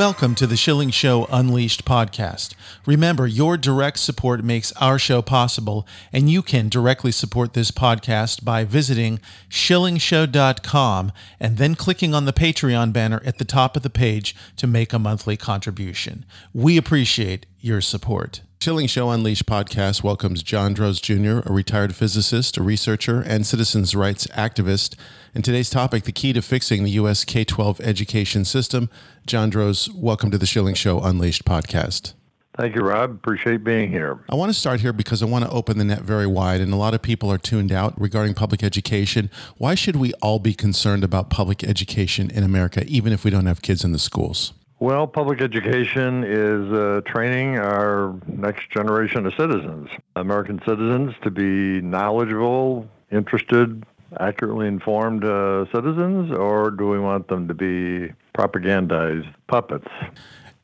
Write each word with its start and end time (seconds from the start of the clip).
Welcome 0.00 0.34
to 0.36 0.46
the 0.46 0.56
Schilling 0.56 0.88
Show 0.88 1.26
Unleashed 1.30 1.84
podcast. 1.84 2.54
Remember, 2.86 3.26
your 3.26 3.58
direct 3.58 3.98
support 3.98 4.42
makes 4.42 4.72
our 4.80 4.98
show 4.98 5.20
possible, 5.20 5.86
and 6.10 6.30
you 6.30 6.40
can 6.40 6.70
directly 6.70 7.12
support 7.12 7.52
this 7.52 7.70
podcast 7.70 8.42
by 8.42 8.64
visiting 8.64 9.20
schillingshow.com 9.50 11.12
and 11.38 11.58
then 11.58 11.74
clicking 11.74 12.14
on 12.14 12.24
the 12.24 12.32
Patreon 12.32 12.94
banner 12.94 13.20
at 13.26 13.36
the 13.36 13.44
top 13.44 13.76
of 13.76 13.82
the 13.82 13.90
page 13.90 14.34
to 14.56 14.66
make 14.66 14.94
a 14.94 14.98
monthly 14.98 15.36
contribution. 15.36 16.24
We 16.54 16.78
appreciate 16.78 17.44
your 17.60 17.82
support. 17.82 18.40
Schilling 18.62 18.88
Show 18.88 19.08
Unleashed 19.08 19.46
podcast 19.46 20.02
welcomes 20.02 20.42
John 20.42 20.74
Droz 20.74 21.00
Jr., 21.00 21.38
a 21.46 21.50
retired 21.50 21.96
physicist, 21.96 22.58
a 22.58 22.62
researcher, 22.62 23.22
and 23.22 23.46
citizens' 23.46 23.94
rights 23.94 24.26
activist. 24.26 24.96
In 25.34 25.40
today's 25.40 25.70
topic, 25.70 26.04
the 26.04 26.12
key 26.12 26.34
to 26.34 26.42
fixing 26.42 26.84
the 26.84 26.90
U.S. 26.90 27.24
K 27.24 27.42
12 27.42 27.80
education 27.80 28.44
system. 28.44 28.90
John 29.26 29.48
Droz, 29.48 29.88
welcome 29.94 30.30
to 30.30 30.36
the 30.36 30.44
Schilling 30.44 30.74
Show 30.74 31.00
Unleashed 31.00 31.46
podcast. 31.46 32.12
Thank 32.58 32.74
you, 32.74 32.82
Rob. 32.82 33.12
Appreciate 33.12 33.64
being 33.64 33.88
here. 33.88 34.22
I 34.28 34.34
want 34.34 34.52
to 34.52 34.58
start 34.58 34.82
here 34.82 34.92
because 34.92 35.22
I 35.22 35.24
want 35.24 35.46
to 35.46 35.50
open 35.50 35.78
the 35.78 35.84
net 35.84 36.02
very 36.02 36.26
wide, 36.26 36.60
and 36.60 36.70
a 36.70 36.76
lot 36.76 36.92
of 36.92 37.00
people 37.00 37.32
are 37.32 37.38
tuned 37.38 37.72
out 37.72 37.98
regarding 37.98 38.34
public 38.34 38.62
education. 38.62 39.30
Why 39.56 39.74
should 39.74 39.96
we 39.96 40.12
all 40.20 40.38
be 40.38 40.52
concerned 40.52 41.02
about 41.02 41.30
public 41.30 41.64
education 41.64 42.30
in 42.30 42.44
America, 42.44 42.84
even 42.86 43.14
if 43.14 43.24
we 43.24 43.30
don't 43.30 43.46
have 43.46 43.62
kids 43.62 43.84
in 43.84 43.92
the 43.92 43.98
schools? 43.98 44.52
Well, 44.80 45.06
public 45.06 45.42
education 45.42 46.24
is 46.24 46.72
uh, 46.72 47.02
training 47.04 47.58
our 47.58 48.18
next 48.26 48.70
generation 48.70 49.26
of 49.26 49.34
citizens, 49.34 49.90
American 50.16 50.58
citizens, 50.66 51.14
to 51.22 51.30
be 51.30 51.82
knowledgeable, 51.82 52.88
interested, 53.12 53.84
accurately 54.18 54.66
informed 54.66 55.22
uh, 55.22 55.66
citizens, 55.70 56.32
or 56.32 56.70
do 56.70 56.88
we 56.88 56.98
want 56.98 57.28
them 57.28 57.46
to 57.48 57.52
be 57.52 58.10
propagandized 58.34 59.30
puppets? 59.48 59.86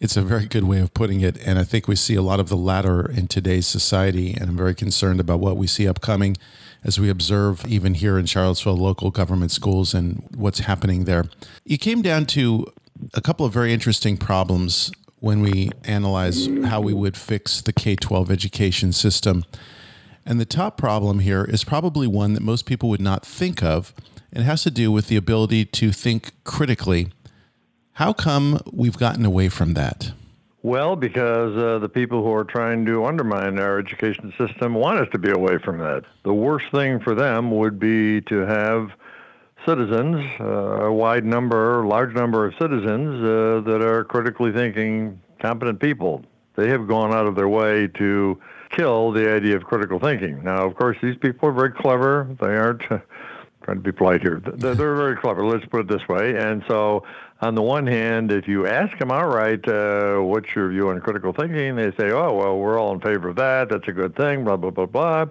It's 0.00 0.17
a 0.17 0.23
very 0.23 0.47
good 0.47 0.64
way 0.64 0.80
of 0.80 0.95
putting 0.95 1.20
it. 1.20 1.36
And 1.47 1.58
I 1.58 1.64
think 1.64 1.86
we 1.86 1.95
see 1.95 2.14
a 2.14 2.23
lot 2.23 2.41
of 2.41 2.48
the 2.48 2.56
latter 2.56 3.11
in 3.11 3.28
today's 3.28 3.67
society. 3.67 4.33
And 4.33 4.48
I'm 4.48 4.56
very 4.56 4.75
concerned 4.75 5.20
about 5.20 5.41
what 5.41 5.58
we 5.58 5.67
see 5.67 5.86
upcoming 5.86 6.39
as 6.83 6.98
we 6.98 7.11
observe, 7.11 7.67
even 7.67 7.92
here 7.92 8.19
in 8.19 8.25
Charlottesville, 8.25 8.78
local 8.78 9.11
government 9.11 9.51
schools 9.51 9.92
and 9.92 10.27
what's 10.34 10.61
happening 10.61 11.05
there. 11.05 11.25
You 11.64 11.77
came 11.77 12.01
down 12.01 12.25
to 12.27 12.67
a 13.14 13.20
couple 13.20 13.47
of 13.47 13.52
very 13.52 13.72
interesting 13.72 14.16
problems 14.16 14.91
when 15.20 15.41
we 15.41 15.70
analyze 15.84 16.48
how 16.64 16.80
we 16.80 16.92
would 16.92 17.16
fix 17.16 17.61
the 17.61 17.72
K 17.72 17.97
12 17.97 18.30
education 18.30 18.92
system. 18.92 19.44
And 20.25 20.41
the 20.41 20.44
top 20.44 20.77
problem 20.77 21.20
here 21.20 21.44
is 21.44 21.64
probably 21.64 22.06
one 22.06 22.34
that 22.34 22.42
most 22.42 22.67
people 22.67 22.89
would 22.89 23.00
not 23.00 23.24
think 23.24 23.62
of. 23.62 23.94
It 24.33 24.42
has 24.42 24.62
to 24.64 24.70
do 24.70 24.91
with 24.91 25.08
the 25.08 25.17
ability 25.17 25.64
to 25.67 25.92
think 25.92 26.33
critically. 26.44 27.08
How 27.92 28.12
come 28.12 28.61
we've 28.72 28.98
gotten 28.98 29.24
away 29.24 29.48
from 29.48 29.74
that? 29.74 30.12
Well, 30.62 30.97
because 30.97 31.56
uh, 31.56 31.78
the 31.78 31.89
people 31.89 32.24
who 32.24 32.33
are 32.33 32.44
trying 32.44 32.84
to 32.86 33.05
undermine 33.07 33.58
our 33.61 33.78
education 33.78 34.34
system 34.36 34.74
want 34.74 34.98
us 34.98 35.08
to 35.13 35.18
be 35.18 35.30
away 35.30 35.58
from 35.58 35.78
that. 35.78 36.02
The 36.24 36.34
worst 36.34 36.67
thing 36.73 36.98
for 36.98 37.14
them 37.14 37.52
would 37.52 37.78
be 37.78 38.20
to 38.23 38.40
have 38.40 38.90
citizens, 39.66 40.24
uh, 40.40 40.84
a 40.84 40.92
wide 40.92 41.24
number, 41.24 41.84
large 41.86 42.14
number 42.14 42.46
of 42.46 42.54
citizens 42.60 43.22
uh, 43.22 43.68
that 43.68 43.82
are 43.82 44.04
critically 44.04 44.52
thinking, 44.52 45.20
competent 45.40 45.80
people. 45.80 46.24
They 46.54 46.70
have 46.70 46.88
gone 46.88 47.12
out 47.12 47.27
of 47.27 47.34
their 47.34 47.48
way 47.48 47.88
to 47.98 48.40
kill 48.70 49.12
the 49.12 49.30
idea 49.30 49.56
of 49.56 49.64
critical 49.64 49.98
thinking. 49.98 50.42
Now, 50.42 50.66
of 50.66 50.77
course, 50.77 50.96
these 51.02 51.16
people 51.16 51.48
are 51.48 51.52
very 51.52 51.72
clever. 51.72 52.28
They 52.40 52.56
aren't 52.56 52.80
trying 52.80 53.02
to 53.66 53.80
be 53.80 53.92
polite 53.92 54.22
here. 54.22 54.40
They're, 54.44 54.74
very 54.74 55.16
clever. 55.16 55.44
Let's 55.44 55.66
put 55.66 55.80
it 55.80 55.88
this 55.88 56.08
way. 56.08 56.36
And 56.36 56.62
so, 56.68 57.04
on 57.42 57.54
the 57.54 57.62
one 57.62 57.86
hand, 57.86 58.33
if 58.33 58.48
you 58.48 58.66
ask 58.66 58.96
them 58.98 59.10
outright, 59.10 59.68
uh, 59.68 60.18
what's 60.20 60.54
your 60.54 60.70
view 60.70 60.88
on 60.88 61.00
critical 61.00 61.33
thinking? 61.33 61.77
They 61.77 61.90
say, 61.98 62.10
oh, 62.10 62.33
well, 62.34 62.56
we're 62.56 62.78
all 62.80 62.94
in 62.94 63.00
favor 63.00 63.28
of 63.28 63.36
that. 63.36 63.68
That's 63.68 63.86
a 63.88 63.92
good 63.92 64.16
thing. 64.16 64.44
Blah 64.44 64.56
blah 64.56 64.70
blah 64.70 64.86
blah. 64.86 65.27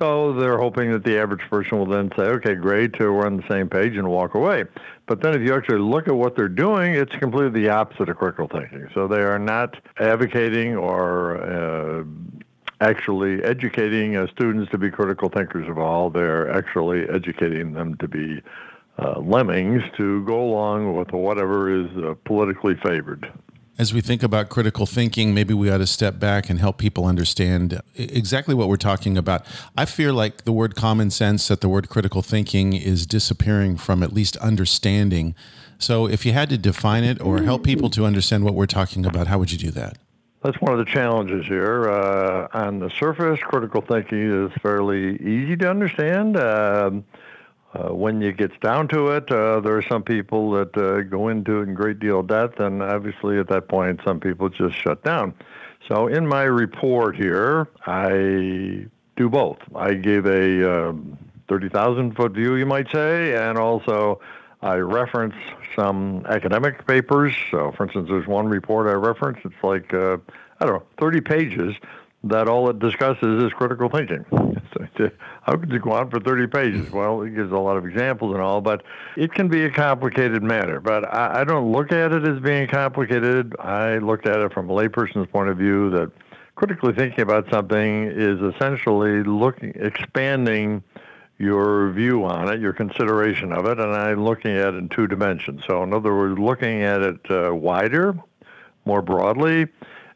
So 0.00 0.32
they're 0.32 0.56
hoping 0.56 0.92
that 0.92 1.04
the 1.04 1.18
average 1.18 1.42
person 1.50 1.78
will 1.78 1.86
then 1.86 2.10
say, 2.16 2.22
okay, 2.22 2.54
great, 2.54 2.98
we're 2.98 3.26
on 3.26 3.36
the 3.36 3.44
same 3.50 3.68
page 3.68 3.96
and 3.96 4.08
walk 4.08 4.34
away. 4.34 4.64
But 5.06 5.20
then 5.20 5.34
if 5.34 5.42
you 5.42 5.54
actually 5.54 5.80
look 5.80 6.08
at 6.08 6.14
what 6.14 6.36
they're 6.36 6.48
doing, 6.48 6.94
it's 6.94 7.14
completely 7.16 7.62
the 7.62 7.68
opposite 7.68 8.08
of 8.08 8.16
critical 8.16 8.48
thinking. 8.48 8.88
So 8.94 9.06
they 9.06 9.20
are 9.20 9.38
not 9.38 9.76
advocating 9.98 10.74
or 10.74 11.36
uh, 11.42 12.04
actually 12.80 13.44
educating 13.44 14.16
uh, 14.16 14.26
students 14.28 14.70
to 14.70 14.78
be 14.78 14.90
critical 14.90 15.28
thinkers 15.28 15.68
of 15.68 15.76
all. 15.76 16.08
They're 16.08 16.50
actually 16.50 17.06
educating 17.10 17.74
them 17.74 17.96
to 17.98 18.08
be 18.08 18.40
uh, 18.98 19.20
lemmings 19.20 19.82
to 19.98 20.24
go 20.24 20.40
along 20.40 20.96
with 20.96 21.12
whatever 21.12 21.68
is 21.68 21.90
uh, 21.98 22.14
politically 22.24 22.74
favored 22.82 23.30
as 23.78 23.94
we 23.94 24.00
think 24.00 24.22
about 24.22 24.50
critical 24.50 24.84
thinking, 24.84 25.32
maybe 25.32 25.54
we 25.54 25.70
ought 25.70 25.78
to 25.78 25.86
step 25.86 26.18
back 26.18 26.50
and 26.50 26.58
help 26.58 26.76
people 26.76 27.06
understand 27.06 27.80
exactly 27.94 28.54
what 28.54 28.68
we're 28.68 28.76
talking 28.76 29.16
about. 29.16 29.44
I 29.76 29.86
fear 29.86 30.12
like 30.12 30.44
the 30.44 30.52
word 30.52 30.76
common 30.76 31.10
sense, 31.10 31.48
that 31.48 31.60
the 31.60 31.68
word 31.68 31.88
critical 31.88 32.20
thinking 32.20 32.74
is 32.74 33.06
disappearing 33.06 33.76
from 33.76 34.02
at 34.02 34.12
least 34.12 34.36
understanding. 34.36 35.34
So, 35.78 36.06
if 36.06 36.26
you 36.26 36.32
had 36.32 36.50
to 36.50 36.58
define 36.58 37.04
it 37.04 37.22
or 37.22 37.42
help 37.42 37.64
people 37.64 37.88
to 37.90 38.04
understand 38.04 38.44
what 38.44 38.54
we're 38.54 38.66
talking 38.66 39.06
about, 39.06 39.28
how 39.28 39.38
would 39.38 39.50
you 39.50 39.56
do 39.56 39.70
that? 39.70 39.96
That's 40.42 40.60
one 40.60 40.72
of 40.72 40.78
the 40.78 40.90
challenges 40.90 41.46
here. 41.46 41.88
Uh, 41.88 42.48
on 42.52 42.80
the 42.80 42.90
surface, 42.90 43.40
critical 43.40 43.80
thinking 43.80 44.46
is 44.46 44.52
fairly 44.60 45.16
easy 45.16 45.56
to 45.56 45.70
understand. 45.70 46.36
Um, 46.36 47.04
uh, 47.74 47.94
when 47.94 48.20
it 48.22 48.36
gets 48.36 48.54
down 48.60 48.88
to 48.88 49.10
it, 49.10 49.30
uh, 49.30 49.60
there 49.60 49.76
are 49.76 49.82
some 49.82 50.02
people 50.02 50.50
that 50.50 50.76
uh, 50.76 51.02
go 51.02 51.28
into 51.28 51.60
it 51.60 51.68
in 51.68 51.74
great 51.74 52.00
deal 52.00 52.20
of 52.20 52.26
depth, 52.26 52.58
and 52.58 52.82
obviously 52.82 53.38
at 53.38 53.48
that 53.48 53.68
point, 53.68 54.00
some 54.04 54.18
people 54.18 54.48
just 54.48 54.76
shut 54.76 55.02
down. 55.04 55.32
So 55.88 56.08
in 56.08 56.26
my 56.26 56.42
report 56.42 57.16
here, 57.16 57.68
I 57.86 58.86
do 59.16 59.28
both. 59.28 59.58
I 59.74 59.94
gave 59.94 60.26
a 60.26 60.88
um, 60.88 61.16
30,000 61.48 62.16
foot 62.16 62.32
view, 62.32 62.56
you 62.56 62.66
might 62.66 62.90
say, 62.90 63.34
and 63.36 63.56
also 63.56 64.20
I 64.62 64.76
reference 64.76 65.34
some 65.76 66.26
academic 66.28 66.86
papers. 66.86 67.34
So, 67.50 67.72
for 67.76 67.84
instance, 67.84 68.08
there's 68.08 68.26
one 68.26 68.48
report 68.48 68.88
I 68.88 68.92
reference. 68.92 69.38
It's 69.44 69.62
like, 69.62 69.94
uh, 69.94 70.18
I 70.60 70.66
don't 70.66 70.74
know, 70.74 70.86
30 70.98 71.20
pages 71.20 71.74
that 72.24 72.48
all 72.48 72.68
it 72.68 72.78
discusses 72.78 73.42
is 73.42 73.52
critical 73.52 73.88
thinking. 73.88 74.24
How 75.42 75.56
could 75.56 75.70
you 75.70 75.78
go 75.78 75.92
on 75.92 76.10
for 76.10 76.20
30 76.20 76.46
pages? 76.46 76.90
Well, 76.90 77.22
it 77.22 77.34
gives 77.34 77.52
a 77.52 77.58
lot 77.58 77.76
of 77.76 77.86
examples 77.86 78.34
and 78.34 78.42
all, 78.42 78.60
but 78.60 78.82
it 79.16 79.32
can 79.32 79.48
be 79.48 79.64
a 79.64 79.70
complicated 79.70 80.42
matter. 80.42 80.80
But 80.80 81.12
I, 81.12 81.40
I 81.40 81.44
don't 81.44 81.72
look 81.72 81.92
at 81.92 82.12
it 82.12 82.26
as 82.26 82.40
being 82.40 82.68
complicated. 82.68 83.54
I 83.58 83.98
looked 83.98 84.26
at 84.26 84.40
it 84.40 84.52
from 84.52 84.70
a 84.70 84.72
layperson's 84.72 85.28
point 85.30 85.48
of 85.48 85.58
view 85.58 85.90
that 85.90 86.10
critically 86.54 86.92
thinking 86.92 87.20
about 87.22 87.48
something 87.50 88.06
is 88.06 88.40
essentially 88.40 89.22
looking, 89.22 89.72
expanding 89.76 90.82
your 91.38 91.90
view 91.92 92.24
on 92.24 92.52
it, 92.52 92.60
your 92.60 92.74
consideration 92.74 93.50
of 93.50 93.64
it, 93.64 93.78
and 93.78 93.92
I'm 93.92 94.22
looking 94.22 94.50
at 94.52 94.74
it 94.74 94.76
in 94.76 94.90
two 94.90 95.06
dimensions. 95.06 95.62
So, 95.66 95.82
in 95.82 95.94
other 95.94 96.14
words, 96.14 96.38
looking 96.38 96.82
at 96.82 97.00
it 97.00 97.30
uh, 97.30 97.54
wider, 97.54 98.14
more 98.84 99.00
broadly, 99.00 99.66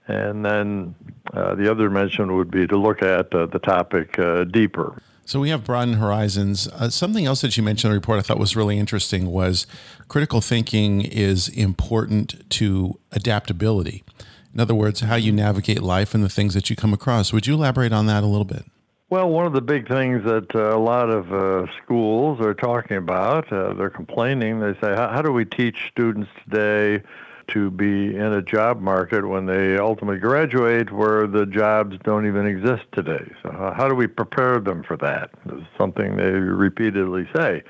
and 0.07 0.45
then 0.45 0.95
uh, 1.33 1.55
the 1.55 1.71
other 1.71 1.89
dimension 1.89 2.37
would 2.37 2.51
be 2.51 2.67
to 2.67 2.77
look 2.77 3.03
at 3.03 3.35
uh, 3.35 3.47
the 3.47 3.59
topic 3.59 4.19
uh, 4.19 4.45
deeper. 4.45 5.01
So 5.27 5.41
we 5.41 5.49
have 5.49 5.65
broadened 5.65 5.97
horizons. 5.97 6.69
Uh, 6.69 6.91
something 6.91 7.25
else 7.25 7.41
that 7.41 7.57
you 7.57 7.63
mentioned 7.63 7.91
in 7.91 7.95
the 7.95 8.01
report 8.01 8.19
I 8.19 8.23
thought 8.23 8.39
was 8.39 8.55
really 8.55 8.79
interesting 8.79 9.31
was 9.31 9.67
critical 10.07 10.43
thinking 10.43 11.01
is 11.01 11.49
important 11.49 12.49
to 12.51 13.01
adaptability. 13.11 14.05
In 14.53 14.61
other 14.61 14.75
words, 14.75 15.01
how 15.01 15.17
you 15.17 15.33
navigate 15.33 15.83
life 15.83 16.15
and 16.15 16.23
the 16.23 16.29
things 16.29 16.53
that 16.55 16.69
you 16.69 16.77
come 16.77 16.93
across. 16.93 17.33
Would 17.33 17.47
you 17.47 17.55
elaborate 17.55 17.93
on 17.93 18.07
that 18.07 18.23
a 18.23 18.27
little 18.27 18.45
bit? 18.45 18.67
Well, 19.09 19.29
one 19.31 19.47
of 19.47 19.53
the 19.53 19.63
big 19.63 19.89
things 19.89 20.25
that 20.25 20.55
uh, 20.55 20.77
a 20.77 20.79
lot 20.79 21.09
of 21.09 21.33
uh, 21.33 21.67
schools 21.83 22.41
are 22.41 22.55
talking 22.55 22.97
about, 22.97 23.51
uh, 23.53 23.73
they're 23.75 23.91
complaining. 23.91 24.61
They 24.61 24.75
say, 24.75 24.95
how, 24.95 25.09
how 25.09 25.23
do 25.23 25.33
we 25.33 25.45
teach 25.45 25.89
students 25.91 26.31
today 26.45 27.03
to 27.49 27.71
be 27.71 28.15
in 28.15 28.33
a 28.33 28.43
job 28.43 28.81
market 28.81 29.27
when 29.27 29.47
they 29.47 29.77
ultimately 29.77 30.19
graduate 30.19 30.93
where 30.93 31.27
the 31.27 31.47
jobs 31.47 31.97
don't 32.05 32.27
even 32.27 32.47
exist 32.47 32.85
today. 32.93 33.31
So 33.43 33.51
uh, 33.51 33.75
how 33.75 33.89
do 33.89 33.95
we 33.95 34.07
prepare 34.07 34.61
them 34.61 34.83
for 34.83 34.97
that? 34.99 35.31
It's 35.47 35.67
something 35.79 36.17
they 36.17 36.31
repeatedly 36.31 37.29
say. 37.35 37.63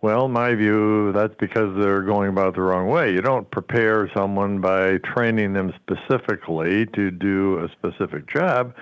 Well, 0.00 0.28
my 0.28 0.54
view, 0.54 1.10
that's 1.12 1.34
because 1.40 1.76
they're 1.76 2.02
going 2.02 2.28
about 2.28 2.54
the 2.54 2.60
wrong 2.62 2.86
way. 2.88 3.12
You 3.12 3.20
don't 3.20 3.50
prepare 3.50 4.08
someone 4.14 4.60
by 4.60 4.98
training 4.98 5.54
them 5.54 5.74
specifically 5.82 6.86
to 6.86 7.10
do 7.10 7.58
a 7.58 7.68
specific 7.70 8.28
job. 8.28 8.74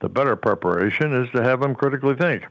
The 0.00 0.08
better 0.08 0.36
preparation 0.36 1.12
is 1.14 1.30
to 1.32 1.42
have 1.42 1.60
them 1.60 1.74
critically 1.74 2.14
think. 2.14 2.44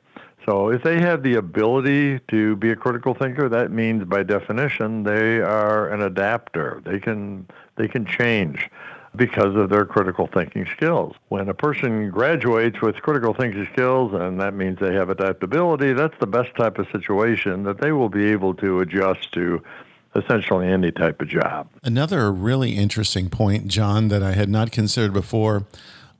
So 0.45 0.69
if 0.69 0.83
they 0.83 0.99
have 0.99 1.23
the 1.23 1.35
ability 1.35 2.19
to 2.29 2.55
be 2.57 2.71
a 2.71 2.75
critical 2.75 3.13
thinker, 3.13 3.47
that 3.49 3.71
means 3.71 4.03
by 4.03 4.23
definition 4.23 5.03
they 5.03 5.39
are 5.39 5.89
an 5.89 6.01
adapter. 6.01 6.81
They 6.85 6.99
can 6.99 7.47
they 7.77 7.87
can 7.87 8.05
change 8.05 8.69
because 9.15 9.55
of 9.55 9.69
their 9.69 9.85
critical 9.85 10.27
thinking 10.27 10.65
skills. 10.75 11.15
When 11.29 11.47
a 11.47 11.53
person 11.53 12.09
graduates 12.09 12.81
with 12.81 12.95
critical 12.95 13.33
thinking 13.33 13.67
skills, 13.71 14.11
and 14.13 14.39
that 14.41 14.53
means 14.53 14.79
they 14.79 14.93
have 14.93 15.09
adaptability, 15.09 15.93
that's 15.93 16.17
the 16.19 16.27
best 16.27 16.55
type 16.55 16.79
of 16.79 16.87
situation 16.91 17.63
that 17.63 17.79
they 17.79 17.91
will 17.91 18.09
be 18.09 18.25
able 18.25 18.55
to 18.55 18.79
adjust 18.79 19.31
to 19.33 19.63
essentially 20.15 20.67
any 20.67 20.91
type 20.91 21.21
of 21.21 21.27
job. 21.27 21.67
Another 21.83 22.31
really 22.31 22.75
interesting 22.75 23.29
point, 23.29 23.67
John, 23.67 24.07
that 24.09 24.23
I 24.23 24.33
had 24.33 24.49
not 24.49 24.71
considered 24.71 25.13
before. 25.13 25.65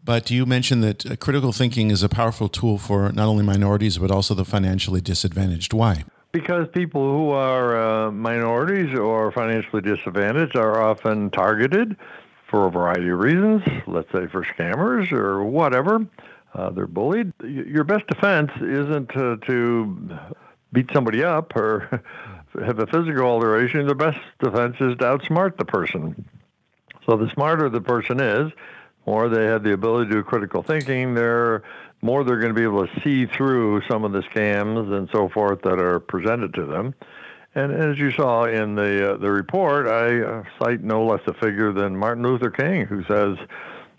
But 0.06 0.30
you 0.30 0.46
mentioned 0.46 0.84
that 0.84 1.06
uh, 1.06 1.16
critical 1.16 1.54
thinking 1.54 1.90
is 1.90 2.04
a 2.04 2.10
powerful 2.10 2.50
tool 2.50 2.78
for 2.78 3.12
not 3.12 3.28
only 3.28 3.44
minorities, 3.44 3.98
but 3.98 4.12
also 4.12 4.34
the 4.34 4.44
financially 4.44 5.00
disadvantaged. 5.00 5.74
Why? 5.74 6.04
Because 6.34 6.68
people 6.74 7.02
who 7.02 7.30
are 7.30 8.08
uh, 8.08 8.12
minorities 8.12 8.98
or 8.98 9.32
financially 9.32 9.82
disadvantaged 9.82 10.56
are 10.56 10.82
often 10.82 11.30
targeted 11.30 11.96
for 12.50 12.68
a 12.68 12.72
variety 12.72 13.10
of 13.10 13.20
reasons, 13.20 13.62
let's 13.88 14.12
say 14.12 14.28
for 14.28 14.44
scammers 14.44 15.12
or 15.12 15.44
whatever. 15.44 16.06
Uh, 16.54 16.70
they're 16.72 16.86
bullied. 16.86 17.32
Your 17.44 17.84
best 17.84 18.06
defense 18.08 18.52
isn't 18.58 19.10
to, 19.10 19.38
to 19.38 20.20
beat 20.72 20.90
somebody 20.94 21.24
up 21.24 21.56
or 21.56 22.04
have 22.66 22.80
a 22.80 22.88
physical 22.88 23.24
alteration. 23.24 23.88
The 23.88 23.96
best 23.96 24.20
defense 24.40 24.76
is 24.80 24.98
to 24.98 25.06
outsmart 25.06 25.58
the 25.58 25.66
person. 25.66 26.28
So 27.06 27.18
the 27.18 27.30
smarter 27.32 27.70
the 27.70 27.82
person 27.82 28.20
is, 28.20 28.52
more 29.06 29.30
they 29.30 29.46
have 29.46 29.64
the 29.64 29.74
ability 29.74 30.10
to 30.10 30.16
do 30.16 30.24
critical 30.24 30.64
thinking, 30.64 31.14
they're 31.14 31.64
more 32.02 32.24
they're 32.24 32.40
going 32.40 32.54
to 32.54 32.60
be 32.60 32.64
able 32.64 32.86
to 32.86 33.02
see 33.02 33.26
through 33.26 33.82
some 33.90 34.04
of 34.04 34.12
the 34.12 34.22
scams 34.22 34.96
and 34.96 35.10
so 35.12 35.30
forth 35.30 35.62
that 35.62 35.80
are 35.80 36.00
presented 36.00 36.54
to 36.54 36.66
them. 36.66 36.94
And 37.56 37.72
as 37.72 37.98
you 38.00 38.12
saw 38.12 38.46
in 38.46 38.76
the 38.76 39.14
uh, 39.14 39.18
the 39.18 39.32
report, 39.32 39.88
I 39.88 40.22
uh, 40.22 40.44
cite 40.60 40.82
no 40.82 41.06
less 41.06 41.22
a 41.28 41.34
figure 41.34 41.72
than 41.72 41.96
Martin 41.96 42.24
Luther 42.24 42.50
King, 42.50 42.86
who 42.86 43.04
says 43.04 43.38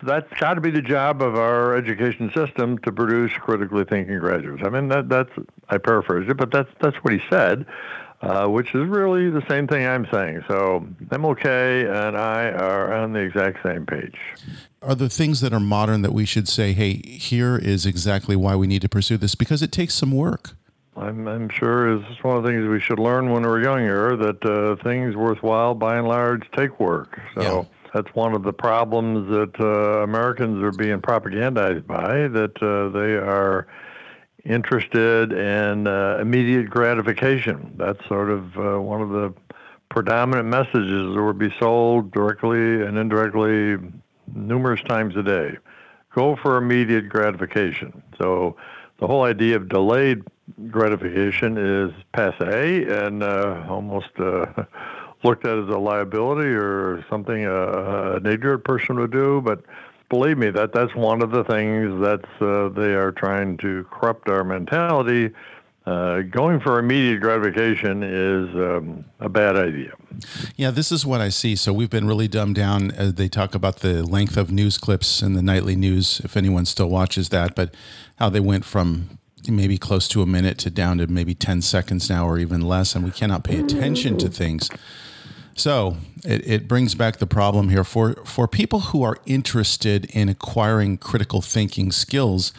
that's 0.02 0.28
got 0.40 0.54
to 0.54 0.60
be 0.60 0.70
the 0.70 0.82
job 0.82 1.22
of 1.22 1.36
our 1.36 1.76
education 1.76 2.30
system 2.34 2.78
to 2.78 2.92
produce 2.92 3.32
critically 3.34 3.84
thinking 3.84 4.18
graduates. 4.18 4.62
I 4.66 4.70
mean, 4.70 4.88
that 4.88 5.08
that's 5.08 5.30
I 5.68 5.78
paraphrase 5.78 6.28
it, 6.28 6.36
but 6.36 6.50
that's 6.50 6.70
that's 6.80 6.96
what 6.98 7.12
he 7.12 7.20
said, 7.30 7.64
uh, 8.24 8.48
which 8.48 8.74
is 8.74 8.86
really 8.88 9.30
the 9.30 9.42
same 9.48 9.66
thing 9.66 9.86
I'm 9.86 10.06
saying. 10.12 10.44
So 10.48 10.86
MLK 11.06 11.46
and 12.06 12.16
I 12.16 12.50
are 12.50 12.92
on 12.92 13.12
the 13.12 13.20
exact 13.20 13.62
same 13.62 13.86
page. 13.86 14.16
Are 14.82 14.94
the 14.94 15.08
things 15.08 15.40
that 15.40 15.52
are 15.52 15.60
modern 15.60 16.02
that 16.02 16.12
we 16.12 16.24
should 16.24 16.48
say, 16.48 16.72
hey, 16.72 16.94
here 17.04 17.56
is 17.56 17.86
exactly 17.86 18.36
why 18.36 18.56
we 18.56 18.66
need 18.66 18.82
to 18.82 18.88
pursue 18.88 19.16
this 19.16 19.34
because 19.34 19.62
it 19.62 19.72
takes 19.72 19.94
some 19.94 20.12
work? 20.12 20.50
I'm, 20.96 21.26
I'm 21.26 21.48
sure 21.48 21.96
is 21.96 22.02
one 22.22 22.36
of 22.36 22.42
the 22.42 22.50
things 22.50 22.68
we 22.68 22.80
should 22.80 22.98
learn 22.98 23.30
when 23.30 23.42
we're 23.42 23.62
younger 23.62 24.16
that 24.16 24.44
uh, 24.44 24.82
things 24.82 25.16
worthwhile, 25.16 25.74
by 25.74 25.96
and 25.96 26.06
large, 26.06 26.48
take 26.52 26.78
work. 26.78 27.18
So 27.34 27.42
yeah. 27.42 27.64
that's 27.92 28.14
one 28.14 28.34
of 28.34 28.42
the 28.44 28.52
problems 28.52 29.28
that 29.28 29.58
uh, 29.58 30.02
Americans 30.02 30.62
are 30.62 30.70
being 30.70 31.00
propagandized 31.00 31.86
by. 31.86 32.28
That 32.28 32.62
uh, 32.62 32.90
they 32.96 33.14
are 33.14 33.66
interested 34.44 35.32
in 35.32 35.86
uh, 35.86 36.18
immediate 36.20 36.68
gratification. 36.68 37.74
That's 37.76 38.04
sort 38.06 38.30
of 38.30 38.56
uh, 38.58 38.80
one 38.80 39.00
of 39.00 39.10
the 39.10 39.34
predominant 39.88 40.48
messages 40.48 41.14
that 41.14 41.22
would 41.22 41.38
be 41.38 41.54
sold 41.58 42.10
directly 42.10 42.82
and 42.82 42.98
indirectly 42.98 43.78
numerous 44.34 44.82
times 44.82 45.16
a 45.16 45.22
day. 45.22 45.56
Go 46.14 46.36
for 46.36 46.56
immediate 46.56 47.08
gratification. 47.08 48.02
So 48.18 48.56
the 48.98 49.06
whole 49.06 49.22
idea 49.22 49.56
of 49.56 49.68
delayed 49.68 50.22
gratification 50.70 51.56
is 51.58 51.92
passe 52.12 52.84
and 52.84 53.22
uh, 53.22 53.64
almost 53.68 54.10
uh, 54.18 54.46
looked 55.24 55.46
at 55.46 55.58
as 55.58 55.68
a 55.68 55.78
liability 55.78 56.50
or 56.50 57.04
something 57.08 57.46
uh, 57.46 58.18
an 58.22 58.26
ignorant 58.26 58.64
person 58.64 58.98
would 59.00 59.10
do. 59.10 59.40
But 59.40 59.64
believe 60.08 60.38
me, 60.38 60.50
that 60.50 60.72
that's 60.72 60.94
one 60.94 61.22
of 61.22 61.30
the 61.30 61.44
things 61.44 62.00
that 62.00 62.24
uh, 62.40 62.68
they 62.78 62.94
are 62.94 63.12
trying 63.12 63.56
to 63.58 63.84
corrupt 63.90 64.28
our 64.28 64.44
mentality. 64.44 65.30
Uh, 65.86 66.22
going 66.22 66.58
for 66.60 66.78
immediate 66.78 67.20
gratification 67.20 68.02
is 68.02 68.48
um, 68.54 69.04
a 69.20 69.28
bad 69.28 69.54
idea. 69.54 69.92
Yeah, 70.56 70.70
this 70.70 70.90
is 70.90 71.04
what 71.04 71.20
I 71.20 71.28
see. 71.28 71.56
So 71.56 71.74
we've 71.74 71.90
been 71.90 72.06
really 72.06 72.26
dumbed 72.26 72.54
down 72.54 72.90
as 72.92 73.14
they 73.14 73.28
talk 73.28 73.54
about 73.54 73.80
the 73.80 74.02
length 74.02 74.38
of 74.38 74.50
news 74.50 74.78
clips 74.78 75.20
in 75.20 75.34
the 75.34 75.42
nightly 75.42 75.76
news, 75.76 76.22
if 76.24 76.38
anyone 76.38 76.64
still 76.64 76.88
watches 76.88 77.28
that, 77.30 77.54
but 77.54 77.74
how 78.16 78.30
they 78.30 78.40
went 78.40 78.64
from 78.64 79.18
maybe 79.46 79.76
close 79.76 80.08
to 80.08 80.22
a 80.22 80.26
minute 80.26 80.56
to 80.58 80.70
down 80.70 80.98
to 80.98 81.06
maybe 81.06 81.34
10 81.34 81.60
seconds 81.60 82.08
now 82.08 82.26
or 82.26 82.38
even 82.38 82.62
less, 82.62 82.94
and 82.94 83.04
we 83.04 83.10
cannot 83.10 83.44
pay 83.44 83.60
attention 83.60 84.16
to 84.16 84.30
things. 84.30 84.70
So 85.56 85.96
it, 86.24 86.46
it 86.46 86.68
brings 86.68 86.94
back 86.94 87.18
the 87.18 87.26
problem 87.26 87.68
here 87.68 87.84
for, 87.84 88.14
for 88.24 88.48
people 88.48 88.80
who 88.80 89.02
are 89.02 89.16
interested 89.24 90.06
in 90.06 90.28
acquiring 90.28 90.98
critical 90.98 91.40
thinking 91.40 91.92
skills, 91.92 92.52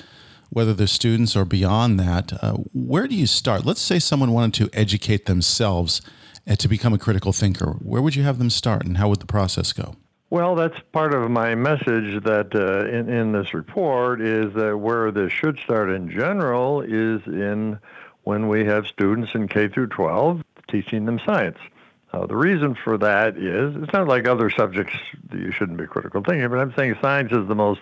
whether 0.49 0.73
they're 0.73 0.87
students 0.87 1.35
or 1.35 1.45
beyond 1.45 1.99
that. 1.99 2.31
Uh, 2.41 2.53
where 2.73 3.07
do 3.07 3.15
you 3.15 3.27
start? 3.27 3.65
Let's 3.65 3.81
say 3.81 3.99
someone 3.99 4.31
wanted 4.31 4.53
to 4.55 4.69
educate 4.77 5.25
themselves 5.25 6.01
uh, 6.47 6.55
to 6.55 6.67
become 6.67 6.93
a 6.93 6.97
critical 6.97 7.33
thinker. 7.33 7.71
Where 7.81 8.01
would 8.01 8.15
you 8.15 8.23
have 8.23 8.39
them 8.39 8.49
start, 8.49 8.85
and 8.85 8.97
how 8.97 9.09
would 9.09 9.19
the 9.19 9.25
process 9.25 9.73
go? 9.73 9.95
Well, 10.29 10.55
that's 10.55 10.77
part 10.91 11.13
of 11.13 11.29
my 11.29 11.55
message 11.55 12.23
that 12.23 12.55
uh, 12.55 12.87
in, 12.87 13.09
in 13.09 13.31
this 13.31 13.53
report 13.53 14.21
is 14.21 14.53
that 14.55 14.77
where 14.77 15.11
this 15.11 15.31
should 15.31 15.59
start 15.59 15.89
in 15.89 16.09
general 16.09 16.81
is 16.81 17.21
in 17.27 17.79
when 18.23 18.47
we 18.47 18.65
have 18.65 18.87
students 18.87 19.31
in 19.35 19.47
K 19.47 19.67
through 19.67 19.87
12 19.87 20.43
teaching 20.67 21.05
them 21.05 21.19
science. 21.25 21.59
Uh, 22.15 22.25
the 22.25 22.35
reason 22.35 22.73
for 22.81 22.97
that 22.97 23.35
is 23.35 23.75
it's 23.83 23.91
not 23.91 24.07
like 24.07 24.25
other 24.25 24.49
subjects 24.49 24.95
you 25.33 25.51
shouldn't 25.51 25.77
be 25.77 25.85
critical 25.85 26.23
thinking, 26.23 26.47
but 26.47 26.59
I'm 26.59 26.73
saying 26.77 26.95
science 27.01 27.33
is 27.33 27.45
the 27.49 27.55
most 27.55 27.81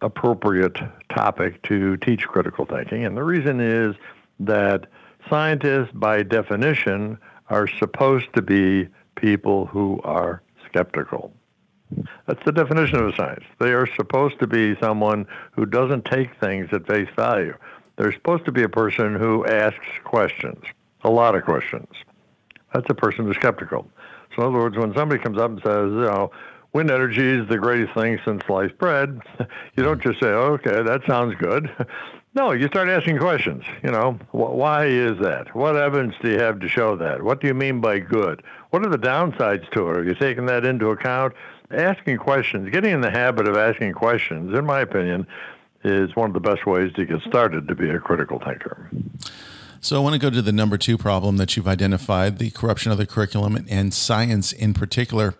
appropriate 0.00 0.76
topic 1.08 1.62
to 1.64 1.96
teach 1.98 2.26
critical 2.26 2.64
thinking. 2.64 3.04
And 3.04 3.16
the 3.16 3.22
reason 3.22 3.60
is 3.60 3.94
that 4.40 4.88
scientists, 5.28 5.92
by 5.94 6.24
definition, 6.24 7.16
are 7.48 7.68
supposed 7.68 8.32
to 8.34 8.42
be 8.42 8.88
people 9.14 9.66
who 9.66 10.00
are 10.02 10.42
skeptical. 10.66 11.32
That's 12.26 12.44
the 12.44 12.52
definition 12.52 12.98
of 12.98 13.08
a 13.08 13.16
science. 13.16 13.44
They 13.60 13.72
are 13.72 13.86
supposed 13.94 14.40
to 14.40 14.48
be 14.48 14.76
someone 14.80 15.28
who 15.52 15.64
doesn't 15.64 16.06
take 16.06 16.30
things 16.40 16.70
at 16.72 16.88
face 16.88 17.08
value. 17.14 17.54
They're 17.96 18.12
supposed 18.12 18.46
to 18.46 18.52
be 18.52 18.64
a 18.64 18.68
person 18.68 19.14
who 19.14 19.46
asks 19.46 19.86
questions, 20.02 20.64
a 21.04 21.10
lot 21.10 21.36
of 21.36 21.44
questions. 21.44 21.86
That's 22.72 22.86
a 22.88 22.94
person 22.94 23.24
who's 23.24 23.36
skeptical. 23.36 23.86
So, 24.34 24.42
in 24.42 24.48
other 24.48 24.58
words, 24.58 24.76
when 24.76 24.94
somebody 24.94 25.22
comes 25.22 25.38
up 25.38 25.50
and 25.50 25.60
says, 25.62 25.90
you 25.90 26.02
know, 26.02 26.30
wind 26.72 26.90
energy 26.90 27.26
is 27.26 27.48
the 27.48 27.58
greatest 27.58 27.94
thing 27.94 28.18
since 28.24 28.44
sliced 28.46 28.78
bread, 28.78 29.20
you 29.76 29.82
don't 29.82 30.00
just 30.00 30.20
say, 30.20 30.28
oh, 30.28 30.58
okay, 30.58 30.82
that 30.82 31.02
sounds 31.06 31.34
good. 31.36 31.70
No, 32.32 32.52
you 32.52 32.68
start 32.68 32.88
asking 32.88 33.18
questions. 33.18 33.64
You 33.82 33.90
know, 33.90 34.12
why 34.30 34.84
is 34.84 35.18
that? 35.18 35.52
What 35.52 35.74
evidence 35.74 36.14
do 36.22 36.30
you 36.30 36.38
have 36.38 36.60
to 36.60 36.68
show 36.68 36.94
that? 36.94 37.24
What 37.24 37.40
do 37.40 37.48
you 37.48 37.54
mean 37.54 37.80
by 37.80 37.98
good? 37.98 38.44
What 38.70 38.86
are 38.86 38.88
the 38.88 38.96
downsides 38.96 39.68
to 39.72 39.90
it? 39.90 39.96
Are 39.96 40.04
you 40.04 40.14
taking 40.14 40.46
that 40.46 40.64
into 40.64 40.90
account? 40.90 41.34
asking 41.72 42.18
questions, 42.18 42.70
getting 42.70 42.92
in 42.92 43.00
the 43.00 43.10
habit 43.10 43.48
of 43.48 43.56
asking 43.56 43.92
questions, 43.92 44.56
in 44.56 44.64
my 44.64 44.80
opinion, 44.80 45.26
is 45.84 46.14
one 46.14 46.30
of 46.30 46.34
the 46.34 46.40
best 46.40 46.66
ways 46.66 46.92
to 46.94 47.06
get 47.06 47.20
started 47.22 47.68
to 47.68 47.74
be 47.74 47.88
a 47.88 47.98
critical 47.98 48.38
thinker. 48.38 48.90
So 49.82 49.96
I 49.96 50.00
want 50.00 50.12
to 50.12 50.18
go 50.18 50.28
to 50.28 50.42
the 50.42 50.52
number 50.52 50.76
two 50.76 50.98
problem 50.98 51.38
that 51.38 51.56
you've 51.56 51.66
identified 51.66 52.38
the 52.38 52.50
corruption 52.50 52.92
of 52.92 52.98
the 52.98 53.06
curriculum 53.06 53.64
and 53.68 53.94
science 53.94 54.52
in 54.52 54.74
particular. 54.74 55.34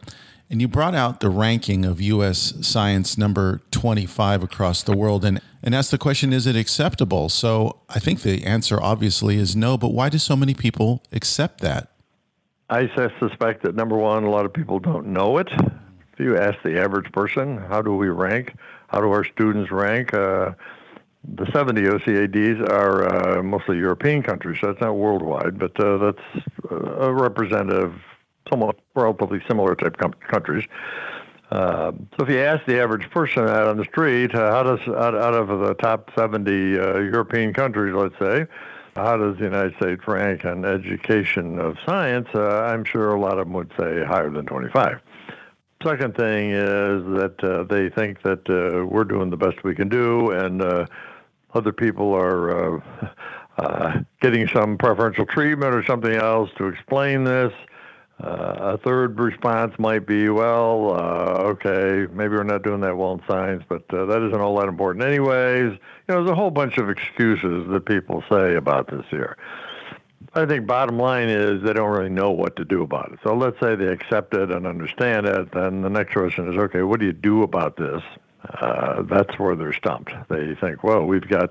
And 0.48 0.62
you 0.62 0.66
brought 0.66 0.94
out 0.94 1.20
the 1.20 1.28
ranking 1.28 1.84
of 1.84 2.00
U.S. 2.00 2.54
science 2.66 3.18
number 3.18 3.60
25 3.70 4.42
across 4.42 4.82
the 4.82 4.96
world 4.96 5.26
and, 5.26 5.42
and 5.62 5.74
asked 5.74 5.90
the 5.90 5.98
question, 5.98 6.32
is 6.32 6.46
it 6.46 6.56
acceptable? 6.56 7.28
So 7.28 7.80
I 7.90 7.98
think 7.98 8.22
the 8.22 8.42
answer 8.44 8.82
obviously 8.82 9.36
is 9.36 9.54
no, 9.54 9.76
but 9.76 9.88
why 9.88 10.08
do 10.08 10.16
so 10.16 10.36
many 10.36 10.54
people 10.54 11.02
accept 11.12 11.60
that? 11.60 11.90
I 12.70 12.88
suspect 13.18 13.62
that 13.64 13.74
number 13.74 13.96
one, 13.96 14.24
a 14.24 14.30
lot 14.30 14.46
of 14.46 14.54
people 14.54 14.78
don't 14.78 15.08
know 15.08 15.36
it 15.36 15.48
If 15.52 16.18
you 16.18 16.38
ask 16.38 16.56
the 16.64 16.80
average 16.80 17.12
person, 17.12 17.58
how 17.58 17.82
do 17.82 17.94
we 17.94 18.08
rank? 18.08 18.54
How 18.88 19.02
do 19.02 19.10
our 19.10 19.24
students 19.24 19.70
rank? 19.70 20.14
Uh, 20.14 20.52
the 21.24 21.50
70 21.52 21.82
OECDs 21.82 22.68
are 22.70 23.38
uh, 23.38 23.42
mostly 23.42 23.76
European 23.76 24.22
countries, 24.22 24.58
so 24.60 24.68
that's 24.68 24.80
not 24.80 24.96
worldwide, 24.96 25.58
but 25.58 25.78
uh, 25.78 25.98
that's 25.98 26.46
a 26.70 27.12
representative, 27.12 27.94
somewhat 28.48 28.78
relatively 28.94 29.40
similar 29.46 29.74
type 29.74 29.96
com- 29.98 30.14
countries. 30.28 30.64
Uh, 31.50 31.92
so 32.16 32.24
if 32.24 32.28
you 32.28 32.38
ask 32.38 32.64
the 32.66 32.80
average 32.80 33.10
person 33.10 33.42
out 33.42 33.66
on 33.66 33.76
the 33.76 33.84
street, 33.84 34.34
uh, 34.34 34.52
how 34.52 34.62
does 34.62 34.80
out, 34.88 35.14
out, 35.14 35.34
of 35.34 35.48
the 35.48 35.74
top 35.74 36.10
70 36.16 36.78
uh, 36.78 36.98
European 36.98 37.52
countries, 37.52 37.92
let's 37.94 38.18
say, 38.18 38.46
how 38.96 39.16
does 39.16 39.36
the 39.36 39.44
United 39.44 39.74
States 39.76 40.02
rank 40.06 40.44
on 40.44 40.64
education 40.64 41.58
of 41.58 41.76
science? 41.84 42.28
Uh, 42.34 42.62
I'm 42.62 42.84
sure 42.84 43.12
a 43.12 43.20
lot 43.20 43.38
of 43.38 43.46
them 43.46 43.54
would 43.54 43.72
say 43.78 44.04
higher 44.04 44.30
than 44.30 44.46
25. 44.46 45.00
Second 45.82 46.14
thing 46.14 46.50
is 46.50 47.02
that 47.16 47.42
uh, 47.42 47.62
they 47.64 47.88
think 47.88 48.20
that 48.22 48.50
uh, 48.50 48.84
we're 48.84 49.04
doing 49.04 49.30
the 49.30 49.36
best 49.38 49.64
we 49.64 49.74
can 49.74 49.88
do, 49.88 50.30
and 50.30 50.60
uh, 50.60 50.84
other 51.54 51.72
people 51.72 52.12
are 52.12 52.82
getting 54.20 54.46
some 54.48 54.76
preferential 54.76 55.24
treatment 55.24 55.74
or 55.74 55.82
something 55.84 56.12
else 56.12 56.50
to 56.58 56.66
explain 56.66 57.24
this. 57.24 57.52
A 58.18 58.76
third 58.76 59.18
response 59.18 59.72
might 59.78 60.06
be, 60.06 60.28
well, 60.28 60.90
okay, 60.92 62.06
maybe 62.12 62.34
we're 62.34 62.42
not 62.42 62.62
doing 62.62 62.82
that 62.82 62.94
well 62.94 63.12
in 63.12 63.22
science, 63.26 63.64
but 63.66 63.88
that 63.88 64.22
isn't 64.26 64.38
all 64.38 64.58
that 64.58 64.68
important 64.68 65.02
anyways. 65.02 65.72
You 65.72 65.78
know, 66.08 66.16
there's 66.22 66.30
a 66.30 66.34
whole 66.34 66.50
bunch 66.50 66.76
of 66.76 66.90
excuses 66.90 67.66
that 67.70 67.86
people 67.86 68.22
say 68.30 68.56
about 68.56 68.88
this 68.88 69.06
here. 69.08 69.38
I 70.32 70.46
think 70.46 70.66
bottom 70.66 70.96
line 70.96 71.28
is 71.28 71.62
they 71.62 71.72
don't 71.72 71.90
really 71.90 72.08
know 72.08 72.30
what 72.30 72.54
to 72.56 72.64
do 72.64 72.82
about 72.82 73.12
it. 73.12 73.18
So 73.24 73.34
let's 73.34 73.58
say 73.58 73.74
they 73.74 73.88
accept 73.88 74.32
it 74.34 74.50
and 74.50 74.64
understand 74.66 75.26
it. 75.26 75.50
Then 75.52 75.82
the 75.82 75.90
next 75.90 76.12
question 76.12 76.52
is, 76.52 76.56
okay, 76.56 76.82
what 76.82 77.00
do 77.00 77.06
you 77.06 77.12
do 77.12 77.42
about 77.42 77.76
this? 77.76 78.02
Uh, 78.48 79.02
that's 79.02 79.38
where 79.38 79.56
they're 79.56 79.72
stumped. 79.72 80.12
They 80.28 80.54
think, 80.54 80.84
well, 80.84 81.04
we've 81.04 81.26
got 81.26 81.50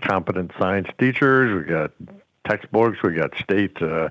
competent 0.00 0.52
science 0.58 0.88
teachers, 0.98 1.54
we've 1.54 1.68
got 1.68 1.90
textbooks, 2.48 3.02
we've 3.02 3.16
got 3.16 3.36
state 3.36 3.76
uh, 3.82 4.08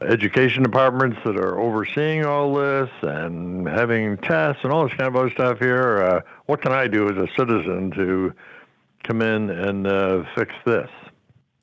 education 0.00 0.62
departments 0.62 1.18
that 1.24 1.36
are 1.36 1.60
overseeing 1.60 2.24
all 2.24 2.54
this 2.54 2.90
and 3.02 3.68
having 3.68 4.16
tests 4.18 4.64
and 4.64 4.72
all 4.72 4.88
this 4.88 4.96
kind 4.96 5.08
of 5.08 5.16
other 5.16 5.30
stuff 5.30 5.58
here. 5.58 6.02
Uh, 6.02 6.20
what 6.46 6.62
can 6.62 6.72
I 6.72 6.88
do 6.88 7.08
as 7.10 7.16
a 7.16 7.28
citizen 7.36 7.90
to 7.92 8.32
come 9.02 9.20
in 9.20 9.50
and 9.50 9.86
uh, 9.86 10.24
fix 10.34 10.54
this? 10.64 10.90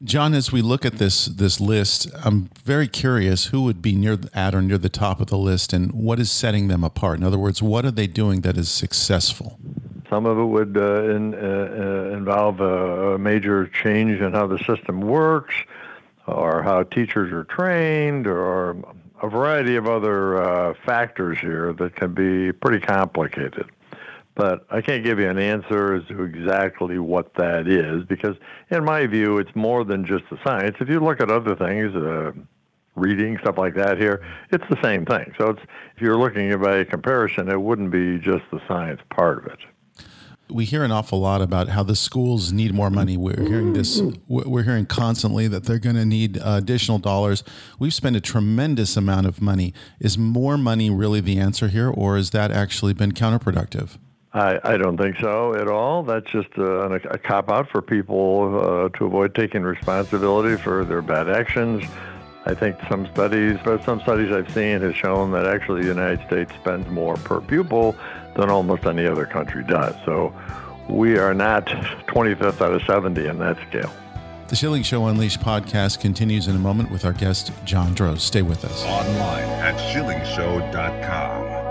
John, 0.03 0.33
as 0.33 0.51
we 0.51 0.63
look 0.63 0.83
at 0.83 0.93
this 0.93 1.25
this 1.25 1.61
list, 1.61 2.09
I'm 2.25 2.49
very 2.65 2.87
curious 2.87 3.47
who 3.47 3.61
would 3.63 3.83
be 3.83 3.95
near 3.95 4.17
at 4.33 4.55
or 4.55 4.61
near 4.61 4.79
the 4.79 4.89
top 4.89 5.21
of 5.21 5.27
the 5.27 5.37
list, 5.37 5.73
and 5.73 5.91
what 5.91 6.19
is 6.19 6.31
setting 6.31 6.69
them 6.69 6.83
apart. 6.83 7.19
In 7.19 7.23
other 7.23 7.37
words, 7.37 7.61
what 7.61 7.85
are 7.85 7.91
they 7.91 8.07
doing 8.07 8.41
that 8.41 8.57
is 8.57 8.69
successful? 8.69 9.59
Some 10.09 10.25
of 10.25 10.39
it 10.39 10.45
would 10.45 10.75
uh, 10.75 11.03
in, 11.03 11.35
uh, 11.35 11.37
uh 11.37 12.17
involve 12.17 12.61
a, 12.61 13.13
a, 13.13 13.19
major 13.19 13.67
change 13.67 14.19
in 14.19 14.33
how 14.33 14.47
the 14.47 14.57
system 14.59 15.01
works 15.01 15.53
or 16.25 16.63
how 16.63 16.83
teachers 16.83 17.31
are 17.31 17.43
trained 17.43 18.25
or 18.25 18.75
a 19.21 19.29
variety 19.29 19.75
of 19.75 19.87
other 19.87 20.41
uh, 20.41 20.73
factors 20.83 21.37
here 21.39 21.73
that 21.73 21.95
can 21.95 22.13
be 22.13 22.51
pretty 22.51 22.79
complicated. 22.83 23.69
But 24.35 24.65
I 24.69 24.81
can't 24.81 25.03
give 25.03 25.19
you 25.19 25.29
an 25.29 25.37
answer 25.37 25.95
as 25.95 26.07
to 26.07 26.23
exactly 26.23 26.99
what 26.99 27.33
that 27.35 27.67
is 27.67 28.05
because, 28.05 28.35
in 28.69 28.85
my 28.85 29.05
view, 29.05 29.37
it's 29.37 29.53
more 29.55 29.83
than 29.83 30.05
just 30.05 30.23
the 30.31 30.37
science. 30.43 30.77
If 30.79 30.87
you 30.87 30.99
look 30.99 31.21
at 31.21 31.29
other 31.29 31.55
things, 31.55 31.93
uh, 31.95 32.31
reading 32.95 33.37
stuff 33.41 33.57
like 33.57 33.75
that 33.75 33.97
here, 33.97 34.25
it's 34.51 34.63
the 34.69 34.81
same 34.81 35.05
thing. 35.05 35.33
So 35.37 35.49
if 35.49 36.01
you're 36.01 36.17
looking 36.17 36.51
at 36.51 36.65
a 36.65 36.85
comparison, 36.85 37.49
it 37.49 37.61
wouldn't 37.61 37.91
be 37.91 38.19
just 38.19 38.43
the 38.51 38.61
science 38.67 39.01
part 39.09 39.45
of 39.45 39.51
it 39.51 39.59
we 40.51 40.65
hear 40.65 40.83
an 40.83 40.91
awful 40.91 41.19
lot 41.19 41.41
about 41.41 41.69
how 41.69 41.83
the 41.83 41.95
schools 41.95 42.51
need 42.51 42.73
more 42.73 42.89
money. 42.89 43.17
We're 43.17 43.41
hearing 43.41 43.73
this. 43.73 44.01
We're 44.27 44.63
hearing 44.63 44.85
constantly 44.85 45.47
that 45.47 45.63
they're 45.63 45.79
going 45.79 45.95
to 45.95 46.05
need 46.05 46.37
additional 46.43 46.99
dollars. 46.99 47.43
We've 47.79 47.93
spent 47.93 48.15
a 48.15 48.21
tremendous 48.21 48.97
amount 48.97 49.27
of 49.27 49.41
money. 49.41 49.73
Is 49.99 50.17
more 50.17 50.57
money 50.57 50.89
really 50.89 51.21
the 51.21 51.39
answer 51.39 51.67
here, 51.69 51.89
or 51.89 52.17
has 52.17 52.31
that 52.31 52.51
actually 52.51 52.93
been 52.93 53.13
counterproductive? 53.13 53.97
I, 54.33 54.59
I 54.63 54.77
don't 54.77 54.97
think 54.97 55.17
so 55.19 55.55
at 55.55 55.67
all. 55.67 56.03
That's 56.03 56.29
just 56.31 56.49
a, 56.57 56.83
a 57.09 57.17
cop 57.17 57.51
out 57.51 57.69
for 57.69 57.81
people 57.81 58.59
uh, 58.59 58.89
to 58.97 59.05
avoid 59.05 59.35
taking 59.35 59.63
responsibility 59.63 60.61
for 60.61 60.85
their 60.85 61.01
bad 61.01 61.29
actions. 61.29 61.83
I 62.45 62.55
think 62.55 62.77
some 62.89 63.05
studies, 63.07 63.57
but 63.63 63.83
some 63.83 63.99
studies 64.01 64.31
I've 64.31 64.51
seen 64.51 64.81
have 64.81 64.95
shown 64.95 65.31
that 65.31 65.45
actually 65.45 65.81
the 65.83 65.89
United 65.89 66.25
States 66.27 66.51
spends 66.55 66.89
more 66.89 67.15
per 67.17 67.41
pupil 67.41 67.95
than 68.35 68.49
almost 68.49 68.85
any 68.85 69.05
other 69.05 69.25
country 69.25 69.63
does. 69.63 69.93
So 70.05 70.33
we 70.89 71.17
are 71.17 71.33
not 71.33 71.65
25th 71.65 72.61
out 72.61 72.73
of 72.73 72.81
70 72.83 73.27
in 73.27 73.37
that 73.39 73.57
scale. 73.69 73.91
The 74.47 74.55
Schilling 74.55 74.83
Show 74.83 75.05
Unleashed 75.07 75.39
podcast 75.39 75.99
continues 76.01 76.47
in 76.47 76.55
a 76.55 76.59
moment 76.59 76.89
with 76.91 77.05
our 77.05 77.13
guest, 77.13 77.51
John 77.63 77.93
Droz. 77.93 78.23
Stay 78.23 78.41
with 78.41 78.65
us. 78.65 78.83
Online 78.83 79.43
at 79.43 79.77
schillingshow.com. 79.93 81.70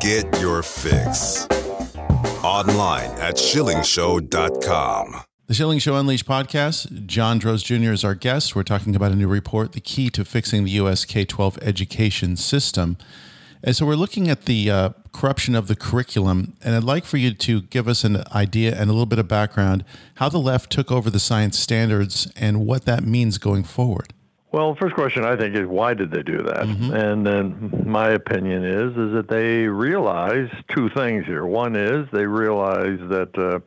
Get 0.00 0.40
your 0.40 0.62
fix 0.62 1.46
online 2.42 3.10
at 3.12 3.36
schillingshow.com. 3.36 5.22
The 5.46 5.54
Schilling 5.54 5.78
Show 5.78 5.96
Unleashed 5.96 6.26
podcast. 6.26 7.06
John 7.06 7.38
Droz 7.38 7.62
Jr. 7.62 7.92
is 7.92 8.04
our 8.04 8.14
guest. 8.14 8.56
We're 8.56 8.62
talking 8.62 8.96
about 8.96 9.12
a 9.12 9.14
new 9.14 9.28
report, 9.28 9.72
The 9.72 9.80
Key 9.80 10.08
to 10.10 10.24
Fixing 10.24 10.64
the 10.64 10.70
U.S. 10.72 11.04
K 11.04 11.24
12 11.24 11.58
Education 11.60 12.36
System. 12.36 12.96
And 13.62 13.76
so 13.76 13.84
we're 13.86 13.94
looking 13.94 14.28
at 14.28 14.46
the 14.46 14.70
uh, 14.70 14.90
corruption 15.14 15.54
of 15.54 15.68
the 15.68 15.76
curriculum, 15.76 16.54
and 16.62 16.74
I'd 16.74 16.84
like 16.84 17.04
for 17.04 17.16
you 17.16 17.32
to 17.32 17.62
give 17.62 17.88
us 17.88 18.04
an 18.04 18.24
idea 18.34 18.72
and 18.72 18.90
a 18.90 18.92
little 18.92 19.06
bit 19.06 19.18
of 19.18 19.28
background 19.28 19.84
how 20.16 20.28
the 20.28 20.38
left 20.38 20.70
took 20.70 20.92
over 20.92 21.08
the 21.08 21.20
science 21.20 21.58
standards 21.58 22.30
and 22.36 22.66
what 22.66 22.84
that 22.84 23.04
means 23.04 23.38
going 23.38 23.64
forward. 23.64 24.12
Well, 24.52 24.76
first 24.76 24.94
question 24.94 25.24
I 25.24 25.36
think 25.36 25.56
is 25.56 25.66
why 25.66 25.94
did 25.94 26.10
they 26.10 26.22
do 26.22 26.42
that? 26.42 26.66
Mm-hmm. 26.66 26.92
And 26.92 27.26
then 27.26 27.84
my 27.86 28.10
opinion 28.10 28.64
is 28.64 28.90
is 28.96 29.12
that 29.14 29.26
they 29.28 29.66
realize 29.66 30.48
two 30.68 30.88
things 30.90 31.26
here. 31.26 31.44
One 31.44 31.74
is 31.74 32.06
they 32.12 32.26
realize 32.26 32.98
that 33.08 33.36
uh, 33.36 33.58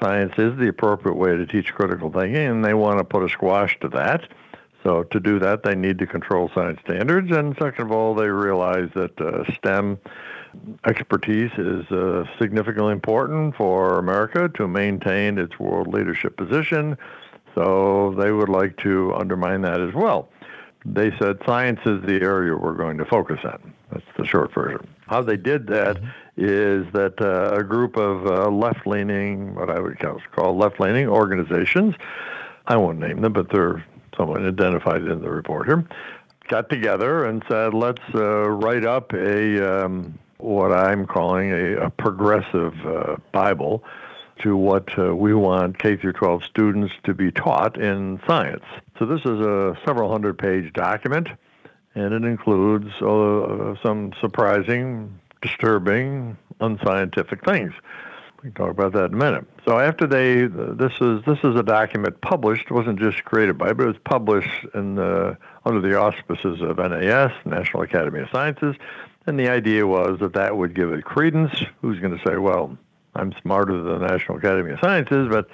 science 0.00 0.32
is 0.38 0.56
the 0.58 0.68
appropriate 0.68 1.16
way 1.16 1.36
to 1.36 1.46
teach 1.46 1.72
critical 1.72 2.10
thinking, 2.10 2.36
and 2.36 2.64
they 2.64 2.74
want 2.74 2.98
to 2.98 3.04
put 3.04 3.24
a 3.24 3.28
squash 3.28 3.78
to 3.80 3.88
that. 3.88 4.28
So 4.82 5.02
to 5.04 5.20
do 5.20 5.38
that, 5.40 5.62
they 5.62 5.74
need 5.74 5.98
to 5.98 6.06
control 6.06 6.50
science 6.54 6.80
standards. 6.84 7.30
And 7.30 7.56
second 7.60 7.86
of 7.86 7.92
all, 7.92 8.14
they 8.14 8.28
realize 8.28 8.88
that 8.94 9.20
uh, 9.20 9.44
STEM 9.54 9.98
expertise 10.86 11.50
is 11.56 11.84
uh, 11.90 12.24
significantly 12.38 12.92
important 12.92 13.56
for 13.56 13.98
America 13.98 14.48
to 14.56 14.66
maintain 14.66 15.38
its 15.38 15.58
world 15.58 15.88
leadership 15.88 16.36
position. 16.36 16.96
So 17.54 18.14
they 18.18 18.32
would 18.32 18.48
like 18.48 18.76
to 18.78 19.14
undermine 19.14 19.62
that 19.62 19.80
as 19.80 19.94
well. 19.94 20.28
They 20.84 21.10
said 21.18 21.38
science 21.44 21.80
is 21.84 22.02
the 22.02 22.20
area 22.22 22.56
we're 22.56 22.74
going 22.74 22.96
to 22.98 23.04
focus 23.04 23.40
on. 23.44 23.74
That's 23.92 24.04
the 24.16 24.24
short 24.24 24.54
version. 24.54 24.86
How 25.08 25.20
they 25.22 25.36
did 25.36 25.66
that 25.66 25.96
mm-hmm. 25.96 26.06
is 26.36 26.92
that 26.92 27.20
uh, 27.20 27.56
a 27.56 27.64
group 27.64 27.96
of 27.96 28.26
uh, 28.26 28.48
left 28.50 28.86
leaning, 28.86 29.54
what 29.54 29.68
I 29.68 29.80
would 29.80 29.98
call 29.98 30.56
left 30.56 30.80
leaning 30.80 31.08
organizations, 31.08 31.96
I 32.66 32.76
won't 32.76 32.98
name 32.98 33.20
them, 33.20 33.32
but 33.32 33.50
they're 33.50 33.84
someone 34.16 34.46
identified 34.46 35.02
in 35.02 35.20
the 35.20 35.30
report 35.30 35.66
here, 35.66 35.84
got 36.48 36.68
together 36.68 37.24
and 37.24 37.42
said, 37.48 37.74
let's 37.74 38.02
uh, 38.14 38.48
write 38.48 38.84
up 38.84 39.12
a 39.12 39.84
um, 39.84 40.18
what 40.42 40.72
I'm 40.72 41.06
calling 41.06 41.52
a, 41.52 41.86
a 41.86 41.90
progressive 41.90 42.74
uh, 42.86 43.16
Bible 43.32 43.84
to 44.42 44.56
what 44.56 44.98
uh, 44.98 45.14
we 45.14 45.34
want 45.34 45.78
K 45.78 45.96
through 45.96 46.14
12 46.14 46.44
students 46.44 46.92
to 47.04 47.14
be 47.14 47.30
taught 47.30 47.78
in 47.78 48.20
science. 48.26 48.64
So 48.98 49.06
this 49.06 49.20
is 49.20 49.40
a 49.40 49.76
several 49.84 50.10
hundred 50.10 50.38
page 50.38 50.72
document, 50.72 51.28
and 51.94 52.14
it 52.14 52.24
includes 52.24 52.90
uh, 53.02 53.74
some 53.82 54.12
surprising, 54.20 55.20
disturbing, 55.42 56.36
unscientific 56.60 57.44
things. 57.44 57.72
We 58.42 58.50
can 58.50 58.54
talk 58.54 58.70
about 58.70 58.92
that 58.94 59.06
in 59.06 59.14
a 59.14 59.16
minute. 59.18 59.46
So 59.66 59.78
after 59.78 60.06
they, 60.06 60.46
this 60.46 60.92
is 61.00 61.22
this 61.26 61.38
is 61.44 61.56
a 61.56 61.62
document 61.62 62.18
published. 62.22 62.70
Wasn't 62.70 62.98
just 62.98 63.22
created 63.26 63.58
by, 63.58 63.74
but 63.74 63.84
it 63.84 63.88
was 63.88 63.98
published 64.04 64.64
in 64.74 64.94
the, 64.94 65.36
under 65.66 65.82
the 65.82 65.98
auspices 65.98 66.62
of 66.62 66.78
NAS, 66.78 67.32
National 67.44 67.82
Academy 67.82 68.20
of 68.20 68.30
Sciences, 68.30 68.76
and 69.30 69.38
the 69.38 69.48
idea 69.48 69.86
was 69.86 70.18
that 70.18 70.34
that 70.34 70.56
would 70.56 70.74
give 70.74 70.92
it 70.92 71.04
credence. 71.04 71.52
Who's 71.80 72.00
going 72.00 72.18
to 72.18 72.22
say, 72.28 72.36
well, 72.36 72.76
I'm 73.14 73.32
smarter 73.40 73.80
than 73.80 74.00
the 74.00 74.06
National 74.06 74.38
Academy 74.38 74.72
of 74.72 74.80
Sciences, 74.80 75.28
but 75.30 75.48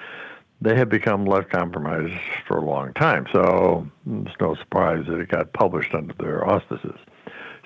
they 0.61 0.75
had 0.75 0.89
become 0.89 1.27
less 1.27 1.45
compromised 1.51 2.19
for 2.49 2.57
a 2.57 2.65
long 2.65 2.95
time. 2.95 3.27
So 3.33 3.87
it's 4.25 4.35
no 4.41 4.55
surprise 4.55 5.05
that 5.09 5.21
it 5.21 5.29
got 5.29 5.53
published 5.53 5.95
under 5.95 6.15
their 6.15 6.49
auspices. 6.49 6.99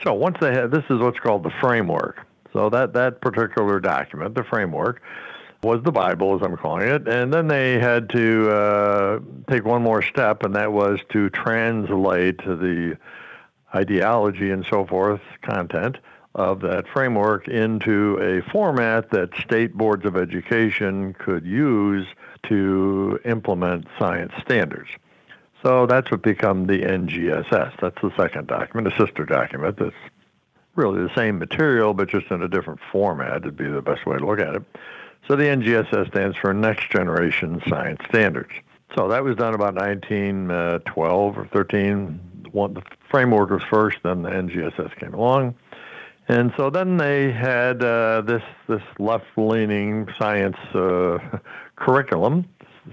So 0.02 0.12
once 0.12 0.36
they 0.40 0.52
had, 0.52 0.72
this 0.72 0.84
is 0.90 0.98
what's 0.98 1.20
called 1.20 1.44
the 1.44 1.52
framework. 1.60 2.26
So 2.52 2.68
that, 2.70 2.92
that 2.94 3.20
particular 3.20 3.78
document, 3.78 4.34
the 4.34 4.42
framework, 4.42 5.00
was 5.62 5.80
the 5.84 5.92
Bible, 5.92 6.34
as 6.34 6.42
I'm 6.42 6.56
calling 6.56 6.88
it. 6.88 7.06
And 7.06 7.32
then 7.32 7.46
they 7.46 7.78
had 7.78 8.08
to 8.10 8.50
uh, 8.50 9.20
take 9.48 9.64
one 9.64 9.82
more 9.82 10.02
step, 10.02 10.42
and 10.42 10.56
that 10.56 10.72
was 10.72 10.98
to 11.10 11.30
translate 11.30 12.38
the 12.38 12.96
ideology 13.74 14.50
and 14.50 14.66
so 14.68 14.86
forth, 14.86 15.20
content 15.42 15.98
of 16.34 16.60
that 16.60 16.86
framework 16.88 17.48
into 17.48 18.16
a 18.18 18.40
format 18.50 19.10
that 19.10 19.30
state 19.36 19.74
boards 19.74 20.04
of 20.04 20.16
education 20.16 21.14
could 21.14 21.44
use 21.44 22.06
to 22.48 23.18
implement 23.24 23.86
science 23.98 24.32
standards. 24.40 24.88
So 25.62 25.86
that's 25.86 26.10
what 26.10 26.22
become 26.22 26.66
the 26.66 26.80
NGSS. 26.82 27.80
That's 27.80 28.00
the 28.00 28.12
second 28.16 28.46
document, 28.46 28.92
a 28.92 28.96
sister 28.96 29.26
document 29.26 29.76
that's 29.78 29.94
really 30.76 31.02
the 31.02 31.14
same 31.14 31.38
material 31.38 31.92
but 31.92 32.08
just 32.08 32.30
in 32.30 32.42
a 32.42 32.48
different 32.48 32.80
format 32.92 33.44
would 33.44 33.56
be 33.56 33.68
the 33.68 33.82
best 33.82 34.06
way 34.06 34.16
to 34.16 34.24
look 34.24 34.38
at 34.38 34.54
it. 34.54 34.62
So 35.28 35.36
the 35.36 35.44
NGSS 35.44 36.08
stands 36.08 36.36
for 36.36 36.54
Next 36.54 36.90
Generation 36.90 37.60
Science 37.68 38.00
Standards. 38.08 38.52
So 38.96 39.08
that 39.08 39.22
was 39.22 39.36
done 39.36 39.54
about 39.54 39.74
1912 39.74 41.36
uh, 41.36 41.40
or 41.40 41.46
13. 41.46 42.29
One, 42.52 42.74
the 42.74 42.82
framework 43.10 43.50
was 43.50 43.62
first, 43.70 43.98
then 44.02 44.22
the 44.22 44.30
NGSS 44.30 44.98
came 44.98 45.14
along. 45.14 45.54
And 46.28 46.52
so 46.56 46.70
then 46.70 46.96
they 46.96 47.32
had 47.32 47.82
uh, 47.82 48.20
this 48.20 48.42
this 48.68 48.82
left-leaning 48.98 50.08
science 50.16 50.56
uh, 50.74 51.18
curriculum 51.76 52.48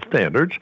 standards 0.08 0.56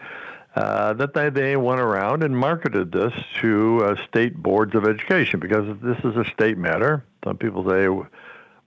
uh, 0.57 0.93
that 0.95 1.15
they, 1.15 1.31
they 1.31 1.57
went 1.57 1.81
around 1.81 2.23
and 2.23 2.37
marketed 2.37 2.93
this 2.93 3.13
to 3.41 3.83
uh, 3.85 4.07
state 4.07 4.37
boards 4.37 4.75
of 4.75 4.85
education 4.87 5.41
because 5.41 5.77
this 5.83 5.99
is 5.99 6.17
a 6.17 6.25
state 6.25 6.59
matter. 6.59 7.05
Some 7.25 7.37
people 7.37 7.67
say 7.69 7.89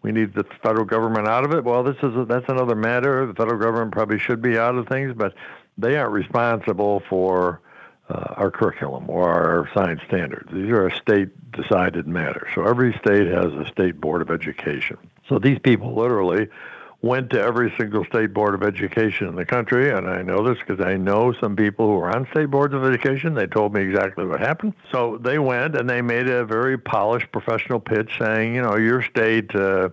we 0.01 0.11
need 0.11 0.33
the 0.33 0.45
federal 0.63 0.85
government 0.85 1.27
out 1.27 1.43
of 1.43 1.53
it. 1.53 1.63
Well, 1.63 1.83
this 1.83 1.97
is 1.97 2.15
a, 2.15 2.25
that's 2.25 2.47
another 2.47 2.75
matter. 2.75 3.25
The 3.25 3.33
federal 3.33 3.59
government 3.59 3.91
probably 3.91 4.19
should 4.19 4.41
be 4.41 4.57
out 4.57 4.75
of 4.75 4.87
things, 4.87 5.13
but 5.15 5.33
they 5.77 5.97
aren't 5.97 6.13
responsible 6.13 7.01
for 7.09 7.61
uh, 8.09 8.33
our 8.37 8.51
curriculum 8.51 9.09
or 9.09 9.29
our 9.29 9.69
science 9.73 10.01
standards. 10.07 10.49
These 10.51 10.69
are 10.69 10.87
a 10.87 10.95
state 10.95 11.29
decided 11.51 12.07
matter. 12.07 12.47
So 12.55 12.65
every 12.65 12.93
state 12.93 13.27
has 13.27 13.53
a 13.53 13.65
state 13.67 13.99
board 14.01 14.21
of 14.21 14.31
education. 14.31 14.97
So 15.27 15.39
these 15.39 15.59
people 15.59 15.95
literally 15.95 16.47
went 17.01 17.29
to 17.29 17.41
every 17.41 17.73
single 17.77 18.03
state 18.05 18.33
board 18.33 18.53
of 18.53 18.63
education 18.63 19.27
in 19.27 19.35
the 19.35 19.45
country, 19.45 19.89
and 19.91 20.09
I 20.09 20.21
know 20.21 20.43
this 20.43 20.57
because 20.59 20.85
I 20.85 20.97
know 20.97 21.33
some 21.33 21.55
people 21.55 21.87
who 21.87 21.97
are 21.99 22.13
on 22.13 22.27
state 22.31 22.47
boards 22.47 22.73
of 22.73 22.83
education. 22.83 23.35
They 23.35 23.47
told 23.47 23.73
me 23.73 23.81
exactly 23.81 24.25
what 24.25 24.41
happened. 24.41 24.73
So 24.91 25.17
they 25.17 25.39
went 25.39 25.75
and 25.75 25.89
they 25.89 26.01
made 26.01 26.27
a 26.27 26.43
very 26.43 26.77
polished 26.77 27.31
professional 27.31 27.79
pitch 27.79 28.17
saying, 28.19 28.55
you 28.55 28.61
know, 28.61 28.75
your 28.75 29.01
state 29.01 29.53
uh, 29.55 29.89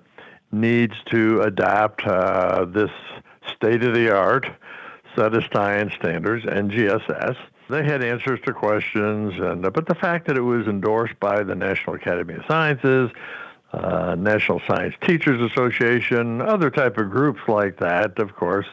needs 0.50 0.94
to 1.10 1.42
adopt 1.42 2.04
uh, 2.04 2.64
this 2.64 2.90
state 3.54 3.84
of 3.84 3.94
the 3.94 4.10
art 4.10 4.46
set 5.14 5.34
of 5.34 5.44
science 5.52 5.94
standards, 5.94 6.44
NGSS, 6.44 7.36
they 7.68 7.84
had 7.84 8.02
answers 8.02 8.40
to 8.46 8.52
questions, 8.52 9.34
and 9.38 9.62
but 9.62 9.86
the 9.86 9.94
fact 9.94 10.26
that 10.28 10.36
it 10.36 10.42
was 10.42 10.66
endorsed 10.66 11.18
by 11.20 11.42
the 11.42 11.54
National 11.54 11.96
Academy 11.96 12.34
of 12.34 12.42
Sciences, 12.46 13.10
uh, 13.72 14.14
National 14.16 14.60
Science 14.66 14.94
Teachers 15.02 15.40
Association, 15.52 16.40
other 16.40 16.70
type 16.70 16.98
of 16.98 17.10
groups 17.10 17.40
like 17.48 17.78
that, 17.78 18.18
of 18.18 18.34
course, 18.36 18.66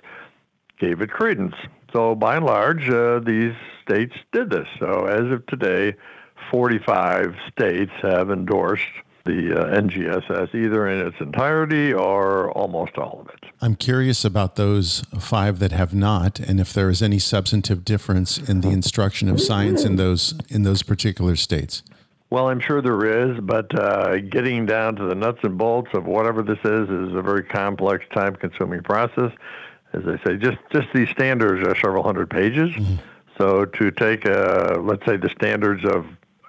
gave 0.80 1.02
it 1.02 1.10
credence. 1.10 1.56
So 1.92 2.16
by 2.16 2.38
and 2.38 2.46
large, 2.46 2.90
uh, 2.90 3.20
these 3.20 3.54
states 3.84 4.16
did 4.32 4.50
this. 4.50 4.68
So 4.80 5.06
as 5.06 5.32
of 5.32 5.46
today, 5.48 5.96
45 6.52 7.36
states 7.52 7.92
have 8.02 8.30
endorsed 8.32 8.86
the 9.26 9.58
uh, 9.58 9.80
NGSS 9.82 10.54
either 10.54 10.88
in 10.88 11.08
its 11.08 11.16
entirety 11.20 11.94
or 11.94 12.52
almost 12.52 12.98
all 12.98 13.22
of 13.22 13.30
it. 13.30 13.50
I'm 13.62 13.76
curious 13.76 14.26
about 14.26 14.56
those 14.56 15.02
five 15.20 15.60
that 15.60 15.72
have 15.72 15.94
not, 15.94 16.40
and 16.40 16.60
if 16.60 16.74
there 16.74 16.90
is 16.90 17.02
any 17.02 17.20
substantive 17.20 17.86
difference 17.86 18.38
in 18.38 18.62
the 18.62 18.70
instruction 18.70 19.30
of 19.30 19.40
science 19.40 19.86
in 19.86 19.96
those 19.96 20.34
in 20.50 20.64
those 20.64 20.84
particular 20.84 21.36
states. 21.38 21.84
Well, 22.30 22.50
I'm 22.50 22.60
sure 22.60 22.82
there 22.82 23.06
is, 23.06 23.40
but 23.42 23.74
uh, 23.80 24.18
getting 24.18 24.66
down 24.66 24.96
to 24.96 25.04
the 25.04 25.14
nuts 25.14 25.40
and 25.44 25.58
bolts 25.58 25.92
of 25.94 26.06
whatever 26.06 26.42
this 26.42 26.58
is 26.64 26.90
is 26.90 27.14
a 27.14 27.22
very 27.22 27.44
complex, 27.44 28.06
time-consuming 28.12 28.82
process. 28.82 29.32
As 29.94 30.02
I 30.08 30.18
say, 30.26 30.38
just 30.38 30.58
just 30.72 30.88
these 30.94 31.10
standards 31.10 31.66
are 31.66 31.76
several 31.76 32.04
hundred 32.04 32.30
pages. 32.30 32.72
Mm-hmm. 32.72 32.96
So 33.38 33.66
to 33.66 33.92
take, 33.92 34.28
uh, 34.28 34.80
let's 34.82 35.06
say, 35.06 35.18
the 35.18 35.30
standards 35.30 35.86
of 35.86 36.06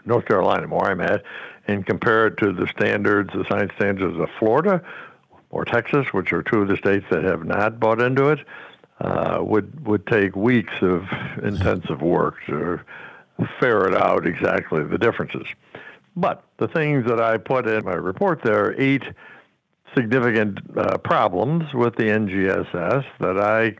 North 0.06 0.26
Carolina, 0.26 0.66
where 0.68 0.90
I'm 0.90 1.00
at, 1.00 1.22
and 1.66 1.86
compare 1.86 2.26
it 2.26 2.36
to 2.38 2.52
the 2.52 2.66
standards, 2.68 3.30
the 3.32 3.44
science 3.48 3.72
standards 3.76 4.18
of 4.18 4.28
Florida 4.38 4.82
or 5.50 5.64
Texas, 5.64 6.06
which 6.12 6.32
are 6.32 6.42
two 6.42 6.62
of 6.62 6.68
the 6.68 6.76
states 6.76 7.06
that 7.10 7.24
have 7.24 7.44
not 7.44 7.78
bought 7.78 8.00
into 8.00 8.28
it, 8.28 8.40
uh, 9.00 9.38
would 9.40 9.86
would 9.86 10.06
take 10.06 10.36
weeks 10.36 10.74
of 10.82 11.04
intensive 11.42 12.00
work 12.00 12.36
to 12.46 12.80
ferret 13.58 13.94
out 13.94 14.26
exactly 14.26 14.84
the 14.84 14.98
differences. 14.98 15.46
But 16.16 16.44
the 16.58 16.68
things 16.68 17.06
that 17.06 17.20
I 17.20 17.38
put 17.38 17.66
in 17.66 17.84
my 17.84 17.94
report 17.94 18.42
there 18.42 18.66
are 18.66 18.74
eight 18.80 19.02
significant 19.94 20.58
uh, 20.76 20.98
problems 20.98 21.72
with 21.74 21.96
the 21.96 22.04
NGSS 22.04 23.04
that 23.20 23.38
I 23.38 23.76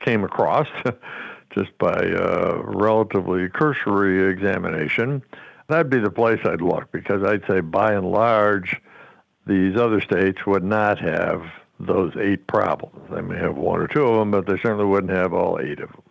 came 0.00 0.24
across 0.24 0.68
just 1.54 1.76
by 1.78 1.94
a 1.94 2.58
relatively 2.62 3.48
cursory 3.48 4.30
examination 4.30 5.22
That'd 5.68 5.90
be 5.90 5.98
the 5.98 6.10
place 6.10 6.40
I'd 6.44 6.60
look 6.60 6.92
because 6.92 7.22
I'd 7.22 7.42
say 7.48 7.60
by 7.60 7.94
and 7.94 8.10
large, 8.10 8.80
these 9.46 9.76
other 9.76 10.00
states 10.00 10.46
would 10.46 10.64
not 10.64 10.98
have 10.98 11.42
those 11.80 12.12
eight 12.16 12.46
problems. 12.46 13.10
They 13.10 13.22
may 13.22 13.38
have 13.38 13.56
one 13.56 13.80
or 13.80 13.88
two 13.88 14.04
of 14.04 14.18
them, 14.18 14.30
but 14.30 14.46
they 14.46 14.60
certainly 14.62 14.84
wouldn't 14.84 15.12
have 15.12 15.32
all 15.32 15.58
eight 15.60 15.80
of 15.80 15.90
them. 15.90 16.02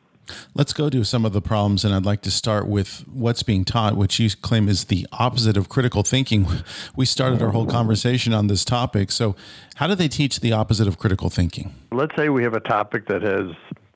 Let's 0.54 0.72
go 0.72 0.90
to 0.90 1.04
some 1.04 1.26
of 1.26 1.34
the 1.34 1.42
problems, 1.42 1.84
and 1.84 1.94
I'd 1.94 2.06
like 2.06 2.22
to 2.22 2.32
start 2.32 2.68
with 2.68 3.04
what's 3.12 3.44
being 3.44 3.66
taught, 3.66 3.98
which 3.98 4.20
you 4.20 4.30
claim 4.30 4.70
is 4.70 4.86
the 4.86 5.06
opposite 5.12 5.58
of 5.58 5.68
critical 5.70 6.04
thinking. 6.04 6.48
We 6.96 7.06
started 7.06 7.42
our 7.42 7.50
whole 7.50 7.66
conversation 7.66 8.34
on 8.34 8.48
this 8.48 8.64
topic. 8.64 9.12
So, 9.12 9.36
how 9.76 9.88
do 9.88 9.96
they 9.96 10.08
teach 10.08 10.40
the 10.40 10.54
opposite 10.54 10.88
of 10.88 10.98
critical 10.98 11.30
thinking? 11.30 11.74
Let's 11.92 12.16
say 12.16 12.30
we 12.30 12.44
have 12.44 12.54
a 12.54 12.60
topic 12.60 13.08
that 13.08 13.24
has 13.24 13.48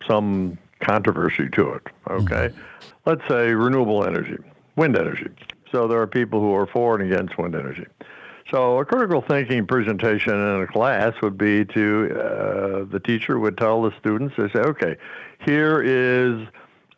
some 0.07 0.57
controversy 0.81 1.47
to 1.49 1.73
it, 1.73 1.83
okay? 2.09 2.49
Mm-hmm. 2.49 2.89
Let's 3.05 3.21
say 3.29 3.53
renewable 3.53 4.03
energy 4.03 4.37
wind 4.77 4.95
energy. 4.95 5.27
So 5.71 5.87
there 5.87 5.99
are 5.99 6.07
people 6.07 6.39
who 6.39 6.53
are 6.53 6.67
for 6.67 6.97
and 6.97 7.11
against 7.11 7.37
wind 7.37 7.55
energy. 7.55 7.85
So 8.49 8.79
a 8.79 8.85
critical 8.85 9.21
thinking 9.21 9.67
presentation 9.67 10.33
in 10.33 10.61
a 10.61 10.67
class 10.67 11.13
would 11.21 11.37
be 11.37 11.65
to 11.65 12.09
uh, 12.17 12.85
the 12.85 13.01
teacher 13.03 13.37
would 13.39 13.57
tell 13.57 13.81
the 13.81 13.91
students, 13.99 14.35
they 14.37 14.47
say, 14.49 14.59
okay, 14.59 14.95
here 15.45 15.81
is 15.81 16.47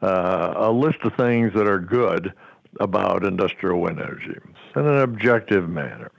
uh, 0.03 0.53
a 0.55 0.71
list 0.71 0.99
of 1.03 1.15
things 1.15 1.51
that 1.55 1.67
are 1.67 1.79
good 1.79 2.31
about 2.79 3.25
industrial 3.25 3.81
wind 3.81 3.99
energy 3.99 4.37
in 4.75 4.85
an 4.85 4.99
objective 4.99 5.67
manner. 5.67 6.11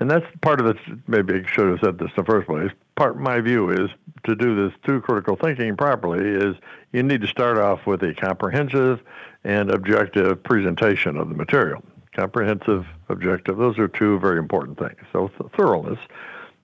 And 0.00 0.10
that's 0.10 0.26
part 0.42 0.60
of 0.60 0.66
it. 0.66 0.76
Maybe 1.06 1.34
I 1.34 1.46
should 1.46 1.68
have 1.68 1.78
said 1.82 1.98
this 1.98 2.10
in 2.16 2.24
the 2.24 2.30
first 2.30 2.46
place. 2.46 2.70
Part 2.96 3.18
my 3.18 3.40
view 3.40 3.70
is 3.70 3.88
to 4.24 4.34
do 4.34 4.54
this 4.54 4.78
through 4.84 5.00
critical 5.00 5.36
thinking 5.36 5.76
properly 5.76 6.28
is 6.28 6.56
you 6.92 7.02
need 7.02 7.22
to 7.22 7.26
start 7.26 7.56
off 7.56 7.86
with 7.86 8.02
a 8.02 8.12
comprehensive 8.14 9.00
and 9.44 9.70
objective 9.70 10.42
presentation 10.42 11.16
of 11.16 11.28
the 11.28 11.34
material. 11.34 11.82
Comprehensive, 12.14 12.86
objective, 13.08 13.56
those 13.56 13.78
are 13.78 13.88
two 13.88 14.18
very 14.18 14.38
important 14.38 14.78
things. 14.78 14.98
So 15.12 15.28
th- 15.28 15.50
thoroughness 15.56 15.98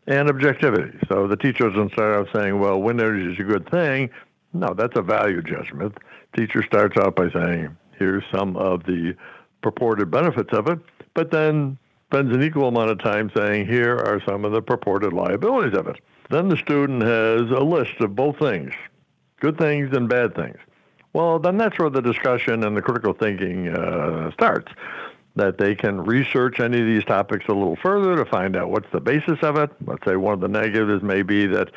and 0.07 0.29
objectivity. 0.29 0.99
So 1.09 1.27
the 1.27 1.37
teacher 1.37 1.69
doesn't 1.69 1.93
start 1.93 2.15
out 2.15 2.29
saying, 2.35 2.59
well, 2.59 2.81
wind 2.81 3.01
energy 3.01 3.33
is 3.33 3.39
a 3.39 3.43
good 3.43 3.69
thing. 3.71 4.11
No, 4.53 4.75
that's 4.75 4.97
a 4.97 5.03
value 5.03 5.43
judgment. 5.43 5.97
Teacher 6.37 6.63
starts 6.63 6.97
out 6.97 7.17
by 7.17 7.31
saying, 7.31 7.77
here's 7.99 8.25
some 8.33 8.57
of 8.57 8.85
the 8.85 9.15
purported 9.63 10.11
benefits 10.11 10.53
of 10.53 10.69
it, 10.69 10.79
but 11.15 11.31
then 11.31 11.79
spends 12.11 12.35
an 12.35 12.43
equal 12.43 12.69
amount 12.69 12.91
of 12.91 12.99
time 13.01 13.31
saying, 13.37 13.67
here 13.67 13.97
are 13.97 14.23
some 14.27 14.45
of 14.45 14.53
the 14.53 14.63
purported 14.63 15.13
liabilities 15.13 15.77
of 15.77 15.89
it. 15.89 15.97
Then 16.31 16.49
the 16.49 16.57
student 16.57 17.03
has 17.03 17.51
a 17.51 17.63
list 17.63 18.01
of 18.01 18.15
both 18.15 18.39
things, 18.39 18.73
good 19.41 19.59
things 19.59 19.95
and 19.95 20.09
bad 20.09 20.35
things. 20.35 20.59
Well, 21.19 21.41
then 21.41 21.57
that's 21.57 21.77
where 21.81 21.91
the 21.91 22.01
discussion 22.01 22.63
and 22.63 22.77
the 22.77 22.81
critical 22.81 23.13
thinking 23.13 23.67
uh, 23.67 24.31
starts. 24.31 24.71
That 25.35 25.59
they 25.59 25.75
can 25.75 26.01
research 26.01 26.61
any 26.61 26.79
of 26.81 26.87
these 26.87 27.05
topics 27.05 27.47
a 27.49 27.55
little 27.55 27.75
further 27.75 28.17
to 28.23 28.25
find 28.25 28.55
out 28.55 28.71
what's 28.71 28.87
the 28.93 29.01
basis 29.01 29.39
of 29.43 29.57
it. 29.57 29.69
Let's 29.85 30.05
say 30.05 30.15
one 30.15 30.35
of 30.35 30.41
the 30.41 30.47
negatives 30.47 31.03
may 31.03 31.23
be 31.23 31.47
that 31.47 31.71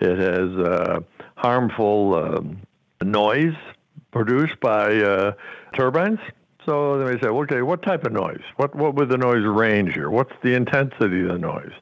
It 0.00 0.18
has 0.18 0.50
uh, 0.58 1.00
harmful 1.36 2.14
um, 2.14 2.60
noise 3.02 3.54
produced 4.12 4.60
by 4.60 4.96
uh, 4.96 5.32
turbines. 5.74 6.18
So 6.64 6.98
they 6.98 7.04
may 7.12 7.20
say, 7.20 7.28
okay, 7.28 7.60
what 7.60 7.82
type 7.82 8.04
of 8.06 8.12
noise? 8.12 8.42
What 8.56 8.74
what 8.74 8.94
would 8.94 9.10
the 9.10 9.18
noise 9.18 9.44
range 9.44 9.92
here? 9.92 10.10
What's 10.10 10.32
the 10.42 10.54
intensity 10.54 11.20
of 11.20 11.28
the 11.28 11.38
noise? 11.38 11.72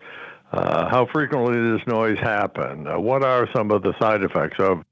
Uh, 0.53 0.89
how 0.89 1.07
frequently 1.07 1.57
does 1.57 1.87
noise 1.87 2.19
happen? 2.19 2.89
Uh, 2.89 2.99
what 2.99 3.25
are 3.25 3.49
some 3.55 3.71
of 3.71 3.83
the 3.83 3.97
side 4.01 4.23
effects 4.25 4.59
of 4.59 4.85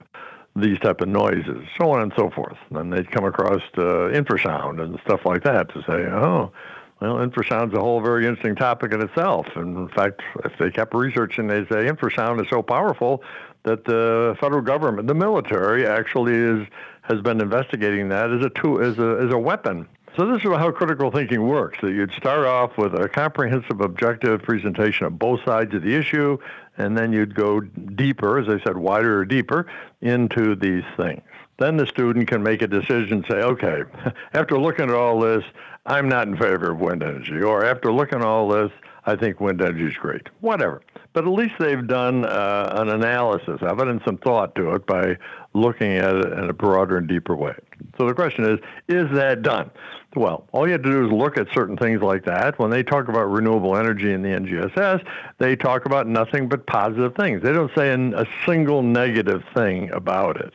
these 0.54 0.78
type 0.80 1.00
of 1.00 1.08
noises? 1.08 1.66
So 1.78 1.90
on 1.92 2.02
and 2.02 2.12
so 2.16 2.30
forth. 2.30 2.58
And 2.70 2.92
they'd 2.92 3.10
come 3.10 3.24
across 3.24 3.62
uh, 3.76 4.10
infrasound 4.12 4.82
and 4.82 4.98
stuff 5.04 5.24
like 5.24 5.42
that 5.44 5.68
to 5.74 5.80
say, 5.82 6.06
oh, 6.10 6.52
well, 7.00 7.16
infrasound's 7.16 7.74
a 7.74 7.80
whole 7.80 8.00
very 8.00 8.26
interesting 8.26 8.54
topic 8.54 8.92
in 8.92 9.02
itself. 9.02 9.46
And 9.56 9.76
in 9.76 9.88
fact, 9.88 10.22
if 10.44 10.52
they 10.58 10.70
kept 10.70 10.94
researching, 10.94 11.48
they'd 11.48 11.68
say 11.68 11.86
infrasound 11.86 12.40
is 12.40 12.48
so 12.48 12.62
powerful 12.62 13.24
that 13.64 13.84
the 13.84 14.36
federal 14.40 14.62
government, 14.62 15.08
the 15.08 15.14
military, 15.14 15.86
actually 15.86 16.34
is 16.34 16.68
has 17.02 17.20
been 17.20 17.40
investigating 17.40 18.08
that 18.10 18.30
as 18.30 18.44
a 18.44 18.50
tool, 18.50 18.80
as 18.80 18.98
a 18.98 19.18
as 19.20 19.32
a 19.32 19.38
weapon. 19.38 19.88
So 20.16 20.26
this 20.26 20.44
is 20.44 20.50
how 20.50 20.70
critical 20.72 21.10
thinking 21.10 21.46
works. 21.46 21.78
That 21.80 21.92
you'd 21.92 22.12
start 22.12 22.44
off 22.44 22.76
with 22.76 22.94
a 22.94 23.08
comprehensive, 23.08 23.80
objective 23.80 24.42
presentation 24.42 25.06
of 25.06 25.18
both 25.18 25.42
sides 25.42 25.74
of 25.74 25.82
the 25.82 25.94
issue, 25.94 26.36
and 26.76 26.96
then 26.96 27.14
you'd 27.14 27.34
go 27.34 27.60
deeper, 27.60 28.38
as 28.38 28.46
I 28.46 28.62
said, 28.62 28.76
wider 28.76 29.20
or 29.20 29.24
deeper 29.24 29.66
into 30.02 30.54
these 30.54 30.84
things. 30.98 31.22
Then 31.58 31.78
the 31.78 31.86
student 31.86 32.28
can 32.28 32.42
make 32.42 32.60
a 32.60 32.66
decision, 32.66 33.24
say, 33.26 33.36
okay, 33.36 33.84
after 34.34 34.58
looking 34.58 34.90
at 34.90 34.94
all 34.94 35.18
this, 35.18 35.44
I'm 35.86 36.10
not 36.10 36.28
in 36.28 36.36
favor 36.36 36.72
of 36.72 36.78
wind 36.78 37.02
energy, 37.02 37.40
or 37.40 37.64
after 37.64 37.90
looking 37.90 38.18
at 38.18 38.24
all 38.24 38.48
this, 38.48 38.70
I 39.06 39.16
think 39.16 39.40
wind 39.40 39.62
energy 39.62 39.86
is 39.86 39.96
great. 39.96 40.28
Whatever. 40.40 40.82
But 41.14 41.24
at 41.24 41.30
least 41.30 41.54
they've 41.58 41.86
done 41.86 42.24
uh, 42.24 42.72
an 42.76 42.88
analysis 42.90 43.60
of 43.62 43.80
it 43.80 43.88
and 43.88 44.00
some 44.04 44.18
thought 44.18 44.54
to 44.56 44.74
it 44.74 44.86
by 44.86 45.16
looking 45.54 45.92
at 45.92 46.14
it 46.16 46.32
in 46.34 46.50
a 46.50 46.52
broader 46.52 46.98
and 46.98 47.08
deeper 47.08 47.34
way. 47.34 47.54
So 47.98 48.06
the 48.06 48.14
question 48.14 48.44
is, 48.44 48.58
is 48.88 49.10
that 49.16 49.42
done? 49.42 49.70
Well, 50.14 50.46
all 50.52 50.66
you 50.66 50.72
have 50.72 50.82
to 50.82 50.90
do 50.90 51.06
is 51.06 51.12
look 51.12 51.38
at 51.38 51.48
certain 51.54 51.76
things 51.76 52.02
like 52.02 52.24
that. 52.26 52.58
When 52.58 52.70
they 52.70 52.82
talk 52.82 53.08
about 53.08 53.24
renewable 53.24 53.76
energy 53.76 54.12
in 54.12 54.22
the 54.22 54.28
NGSS, 54.28 55.06
they 55.38 55.56
talk 55.56 55.86
about 55.86 56.06
nothing 56.06 56.48
but 56.48 56.66
positive 56.66 57.14
things. 57.14 57.42
They 57.42 57.52
don't 57.52 57.72
say 57.74 57.90
a 57.92 58.26
single 58.44 58.82
negative 58.82 59.42
thing 59.54 59.90
about 59.92 60.38
it. 60.40 60.52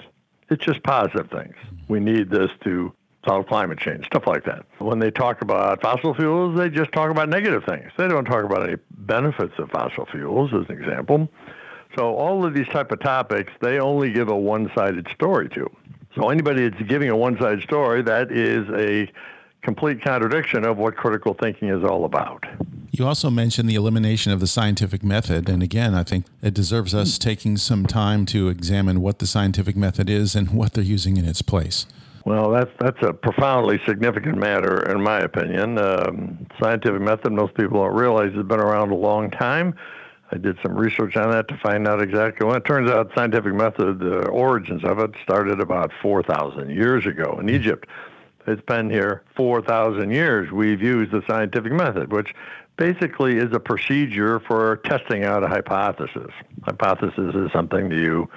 It's 0.50 0.64
just 0.64 0.84
positive 0.84 1.30
things. 1.32 1.56
We 1.88 2.00
need 2.00 2.30
this 2.30 2.52
to 2.66 2.94
solve 3.28 3.48
climate 3.48 3.80
change, 3.80 4.06
stuff 4.06 4.28
like 4.28 4.46
that. 4.46 4.66
When 4.78 5.00
they 5.00 5.12
talk 5.12 5.42
about 5.42 5.82
fossil 5.82 6.14
fuels, 6.14 6.58
they 6.58 6.70
just 6.70 6.92
talk 6.92 7.10
about 7.10 7.28
negative 7.28 7.64
things. 7.66 7.92
They 7.98 8.08
don't 8.08 8.26
talk 8.26 8.46
about 8.46 8.64
any 8.70 8.78
benefits 8.92 9.54
of 9.58 9.70
fossil 9.72 10.06
fuels, 10.06 10.54
as 10.54 10.70
an 10.70 10.80
example. 10.80 11.28
So 11.98 12.16
all 12.16 12.46
of 12.46 12.54
these 12.54 12.68
type 12.68 12.92
of 12.92 13.00
topics, 13.00 13.52
they 13.60 13.80
only 13.80 14.12
give 14.12 14.30
a 14.30 14.38
one-sided 14.38 15.08
story 15.14 15.50
to. 15.50 15.70
So 16.18 16.30
anybody 16.30 16.68
that's 16.68 16.82
giving 16.84 17.10
a 17.10 17.16
one-sided 17.16 17.62
story, 17.62 18.02
that 18.02 18.32
is 18.32 18.68
a 18.76 19.12
complete 19.62 20.04
contradiction 20.04 20.66
of 20.66 20.78
what 20.78 20.96
critical 20.96 21.36
thinking 21.36 21.70
is 21.70 21.84
all 21.84 22.06
about. 22.06 22.44
You 22.92 23.06
also 23.06 23.30
mentioned 23.30 23.70
the 23.70 23.76
elimination 23.76 24.32
of 24.32 24.40
the 24.40 24.48
scientific 24.48 25.04
method. 25.04 25.48
And 25.48 25.62
again, 25.62 25.94
I 25.94 26.04
think 26.04 26.26
it 26.42 26.56
deserves 26.56 26.96
us 26.96 27.20
taking 27.20 27.58
some 27.58 27.86
time 27.86 28.26
to 28.28 28.48
examine 28.48 29.02
what 29.02 29.20
the 29.20 29.28
scientific 29.28 29.76
method 29.76 30.10
is 30.10 30.36
and 30.36 30.50
what 30.52 30.74
they're 30.74 30.84
using 30.84 31.18
in 31.18 31.26
its 31.26 31.44
place. 31.44 31.86
Well, 32.26 32.50
that's 32.50 32.72
that's 32.80 33.02
a 33.04 33.14
profoundly 33.14 33.80
significant 33.88 34.38
matter, 34.38 34.92
in 34.92 35.02
my 35.02 35.20
opinion. 35.20 35.78
Um, 35.78 36.48
scientific 36.62 37.02
method, 37.02 37.32
most 37.32 37.54
people 37.54 37.84
don't 37.84 37.96
realize, 37.96 38.34
has 38.34 38.46
been 38.46 38.60
around 38.60 38.92
a 38.92 38.96
long 38.96 39.32
time. 39.32 39.76
I 40.32 40.38
did 40.38 40.58
some 40.62 40.76
research 40.76 41.16
on 41.16 41.32
that 41.32 41.48
to 41.48 41.58
find 41.58 41.88
out 41.88 42.02
exactly 42.02 42.46
when. 42.46 42.58
It 42.58 42.66
turns 42.66 42.90
out 42.90 43.12
scientific 43.16 43.54
method, 43.54 44.00
the 44.00 44.28
origins 44.28 44.84
of 44.84 45.00
it, 45.00 45.12
started 45.24 45.62
about 45.62 45.92
4,000 46.02 46.70
years 46.70 47.06
ago 47.06 47.38
in 47.40 47.50
Egypt. 47.50 47.88
It's 48.46 48.62
been 48.62 48.90
here 48.90 49.24
4,000 49.36 50.12
years. 50.12 50.52
We've 50.52 50.82
used 50.82 51.12
the 51.12 51.22
scientific 51.28 51.72
method, 51.72 52.12
which 52.12 52.34
basically 52.78 53.38
is 53.38 53.54
a 53.54 53.60
procedure 53.60 54.40
for 54.42 54.78
testing 54.78 55.24
out 55.24 55.44
a 55.44 55.48
hypothesis. 55.48 56.32
Hypothesis 56.64 57.36
is 57.36 57.52
something 57.52 57.90
that 57.90 57.98
you 57.98 58.30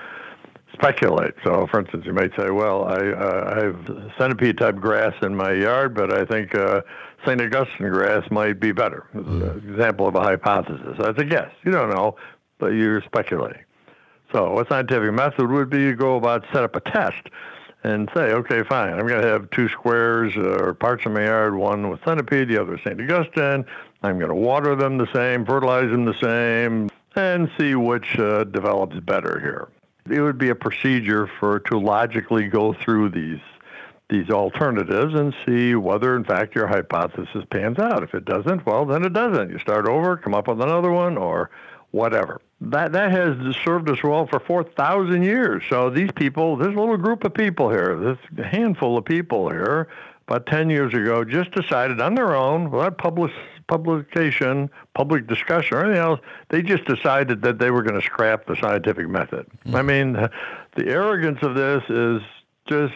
speculate. 0.73 1.35
So, 1.45 1.67
for 1.71 1.81
instance, 1.81 2.05
you 2.07 2.13
might 2.13 2.31
say, 2.37 2.51
"Well, 2.51 2.85
I, 2.85 2.97
uh, 2.97 3.55
I 3.57 3.65
have 3.65 4.13
centipede 4.19 4.59
type 4.59 4.77
grass 4.77 5.15
in 5.23 5.35
my 5.35 5.53
yard, 5.53 5.95
but 5.95 6.13
I 6.13 6.25
think 6.25 6.55
uh, 6.55 6.83
St. 7.25 7.41
Augustine 7.41 7.91
grass 7.91 8.31
might 8.31 8.61
be 8.61 8.73
better." 8.73 9.07
Mm. 9.15 9.43
An 9.43 9.71
example 9.71 10.07
of 10.07 10.15
a 10.15 10.21
hypothesis. 10.21 10.97
That's 10.99 11.19
a 11.19 11.25
guess. 11.25 11.51
You 11.65 11.73
don't 11.73 11.91
know, 11.91 12.17
but 12.59 12.69
you're 12.69 13.03
speculating. 13.03 13.63
So, 14.33 14.61
a 14.61 14.67
scientific 14.67 15.13
method 15.13 15.51
would 15.51 15.71
be 15.71 15.87
to 15.87 15.95
go 15.95 16.17
about 16.17 16.45
set 16.53 16.63
up 16.63 16.77
a 16.77 16.81
test 16.81 17.29
and 17.83 18.11
say, 18.15 18.33
okay, 18.33 18.63
fine, 18.63 18.93
I'm 18.93 19.07
going 19.07 19.23
to 19.23 19.29
have 19.29 19.51
two 19.51 19.69
squares 19.69 20.37
uh, 20.37 20.59
or 20.63 20.75
parts 20.75 21.07
of 21.07 21.13
my 21.13 21.25
yard, 21.25 21.55
one 21.55 21.89
with 21.89 22.01
centipede, 22.05 22.49
the 22.49 22.61
other 22.61 22.79
St. 22.79 23.01
Augustine. 23.01 23.65
I'm 24.03 24.19
going 24.19 24.29
to 24.29 24.35
water 24.35 24.77
them 24.77 24.99
the 24.99 25.09
same, 25.13 25.45
fertilize 25.45 25.91
them 25.91 26.05
the 26.05 26.19
same, 26.21 26.91
and 27.17 27.51
see 27.59 27.75
which 27.75 28.19
uh, 28.19 28.45
develops 28.45 28.99
better 29.01 29.41
here. 29.41 29.69
It 30.15 30.21
would 30.21 30.39
be 30.39 30.51
a 30.51 30.55
procedure 30.55 31.27
for 31.39 31.61
to 31.61 31.79
logically 31.79 32.49
go 32.49 32.73
through 32.73 33.11
these 33.11 33.41
these 34.11 34.31
alternatives 34.31 35.15
and 35.15 35.35
see 35.47 35.75
whether 35.75 36.17
in 36.17 36.25
fact 36.25 36.55
your 36.55 36.67
hypothesis 36.67 37.45
pans 37.51 37.79
out. 37.79 38.03
If 38.03 38.15
it 38.15 38.25
doesn't, 38.25 38.67
well 38.67 38.85
then 38.85 39.05
it 39.05 39.13
doesn't. 39.13 39.51
You 39.51 39.59
start 39.59 39.89
over, 39.89 40.17
come 40.17 40.35
up 40.35 40.49
with 40.49 40.61
another 40.61 40.91
one 40.91 41.17
or 41.17 41.51
whatever. 41.93 42.41
That 42.61 42.93
that 42.93 43.11
has 43.11 43.57
served 43.65 43.89
us 43.89 44.03
well 44.03 44.27
for 44.27 44.41
4,000 44.41 45.23
years. 45.23 45.63
So 45.69 45.91
these 45.91 46.11
people, 46.13 46.57
this 46.57 46.69
little 46.69 46.97
group 46.97 47.25
of 47.25 47.33
people 47.33 47.71
here, 47.71 47.97
this 47.97 48.47
handful 48.47 48.99
of 48.99 49.05
people 49.05 49.49
here, 49.49 49.89
about 50.29 50.47
10 50.47 50.71
years 50.71 50.95
ago, 50.95 51.25
just 51.25 51.51
decided 51.53 52.01
on 52.01 52.15
their 52.15 52.37
own, 52.37 52.71
without 52.71 52.99
public, 52.99 53.33
publication, 53.67 54.71
public 54.95 55.27
discussion, 55.27 55.77
or 55.77 55.85
anything 55.85 56.01
else, 56.01 56.21
they 56.51 56.63
just 56.63 56.85
decided 56.85 57.43
that 57.43 57.59
they 57.59 57.71
were 57.71 57.83
going 57.83 58.01
to 58.01 58.07
scrap 58.07 58.47
the 58.47 58.55
scientific 58.57 59.09
method. 59.09 59.47
Mm-hmm. 59.67 59.77
I 59.77 59.83
mean, 59.83 60.13
the 60.13 60.87
arrogance 60.87 61.39
of 61.43 61.55
this 61.55 61.83
is 61.89 62.21
just 62.69 62.95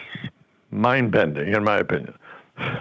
mind 0.74 1.12
bending, 1.12 1.54
in 1.54 1.64
my 1.64 1.78
opinion. 1.78 2.14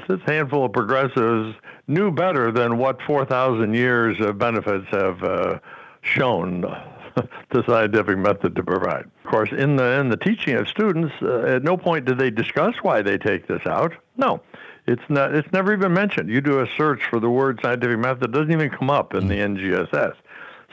This 0.07 0.19
handful 0.25 0.65
of 0.65 0.73
progressives 0.73 1.55
knew 1.87 2.11
better 2.11 2.51
than 2.51 2.77
what 2.77 3.01
4,000 3.01 3.73
years 3.73 4.19
of 4.19 4.37
benefits 4.37 4.87
have. 4.91 5.23
Uh, 5.23 5.59
shown 6.03 6.61
the 7.51 7.63
scientific 7.65 8.17
method 8.17 8.55
to 8.55 8.63
provide. 8.63 9.05
Of 9.23 9.31
course, 9.31 9.49
in 9.51 9.77
the 9.77 9.99
in 9.99 10.09
the 10.09 10.17
teaching 10.17 10.55
of 10.55 10.67
students, 10.67 11.13
uh, 11.21 11.41
at 11.41 11.63
no 11.63 11.77
point 11.77 12.05
do 12.05 12.13
they 12.13 12.29
discuss 12.29 12.75
why 12.81 13.01
they 13.01 13.17
take 13.17 13.47
this 13.47 13.65
out. 13.65 13.93
No, 14.17 14.41
it's 14.85 15.03
not. 15.09 15.33
It's 15.33 15.51
never 15.51 15.73
even 15.73 15.93
mentioned. 15.93 16.29
You 16.29 16.41
do 16.41 16.59
a 16.59 16.67
search 16.77 17.03
for 17.09 17.19
the 17.19 17.29
word 17.29 17.59
scientific 17.63 17.99
method, 17.99 18.25
it 18.25 18.31
doesn't 18.31 18.51
even 18.51 18.69
come 18.69 18.89
up 18.89 19.15
in 19.15 19.27
the 19.27 19.35
NGSS. 19.35 20.15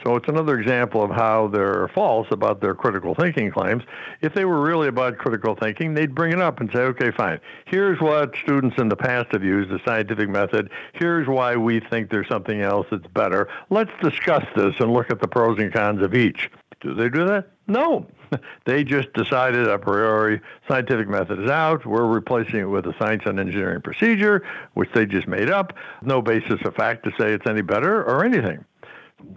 So 0.03 0.15
it's 0.15 0.27
another 0.27 0.59
example 0.59 1.03
of 1.03 1.11
how 1.11 1.47
they're 1.47 1.87
false 1.89 2.27
about 2.31 2.59
their 2.59 2.73
critical 2.73 3.13
thinking 3.13 3.51
claims. 3.51 3.83
If 4.21 4.33
they 4.33 4.45
were 4.45 4.61
really 4.61 4.87
about 4.87 5.17
critical 5.17 5.55
thinking, 5.55 5.93
they'd 5.93 6.15
bring 6.15 6.33
it 6.33 6.41
up 6.41 6.59
and 6.59 6.71
say, 6.71 6.79
okay, 6.79 7.11
fine. 7.11 7.39
Here's 7.65 7.99
what 8.01 8.35
students 8.41 8.77
in 8.79 8.89
the 8.89 8.95
past 8.95 9.27
have 9.33 9.43
used, 9.43 9.69
the 9.69 9.79
scientific 9.85 10.29
method. 10.29 10.71
Here's 10.93 11.27
why 11.27 11.55
we 11.55 11.79
think 11.79 12.09
there's 12.09 12.27
something 12.27 12.61
else 12.61 12.87
that's 12.89 13.07
better. 13.07 13.47
Let's 13.69 13.91
discuss 14.01 14.45
this 14.55 14.73
and 14.79 14.91
look 14.91 15.11
at 15.11 15.21
the 15.21 15.27
pros 15.27 15.59
and 15.59 15.71
cons 15.71 16.01
of 16.01 16.15
each. 16.15 16.49
Do 16.81 16.95
they 16.95 17.09
do 17.09 17.25
that? 17.27 17.49
No. 17.67 18.07
they 18.65 18.83
just 18.83 19.13
decided 19.13 19.67
a 19.67 19.77
priori 19.77 20.41
scientific 20.67 21.07
method 21.07 21.43
is 21.43 21.49
out. 21.49 21.85
We're 21.85 22.07
replacing 22.07 22.61
it 22.61 22.69
with 22.69 22.87
a 22.87 22.95
science 22.97 23.23
and 23.25 23.39
engineering 23.39 23.81
procedure, 23.81 24.43
which 24.73 24.89
they 24.93 25.05
just 25.05 25.27
made 25.27 25.49
up. 25.49 25.73
No 26.01 26.21
basis 26.23 26.59
of 26.65 26.73
fact 26.73 27.03
to 27.03 27.11
say 27.19 27.33
it's 27.33 27.45
any 27.45 27.61
better 27.61 28.03
or 28.03 28.25
anything. 28.25 28.65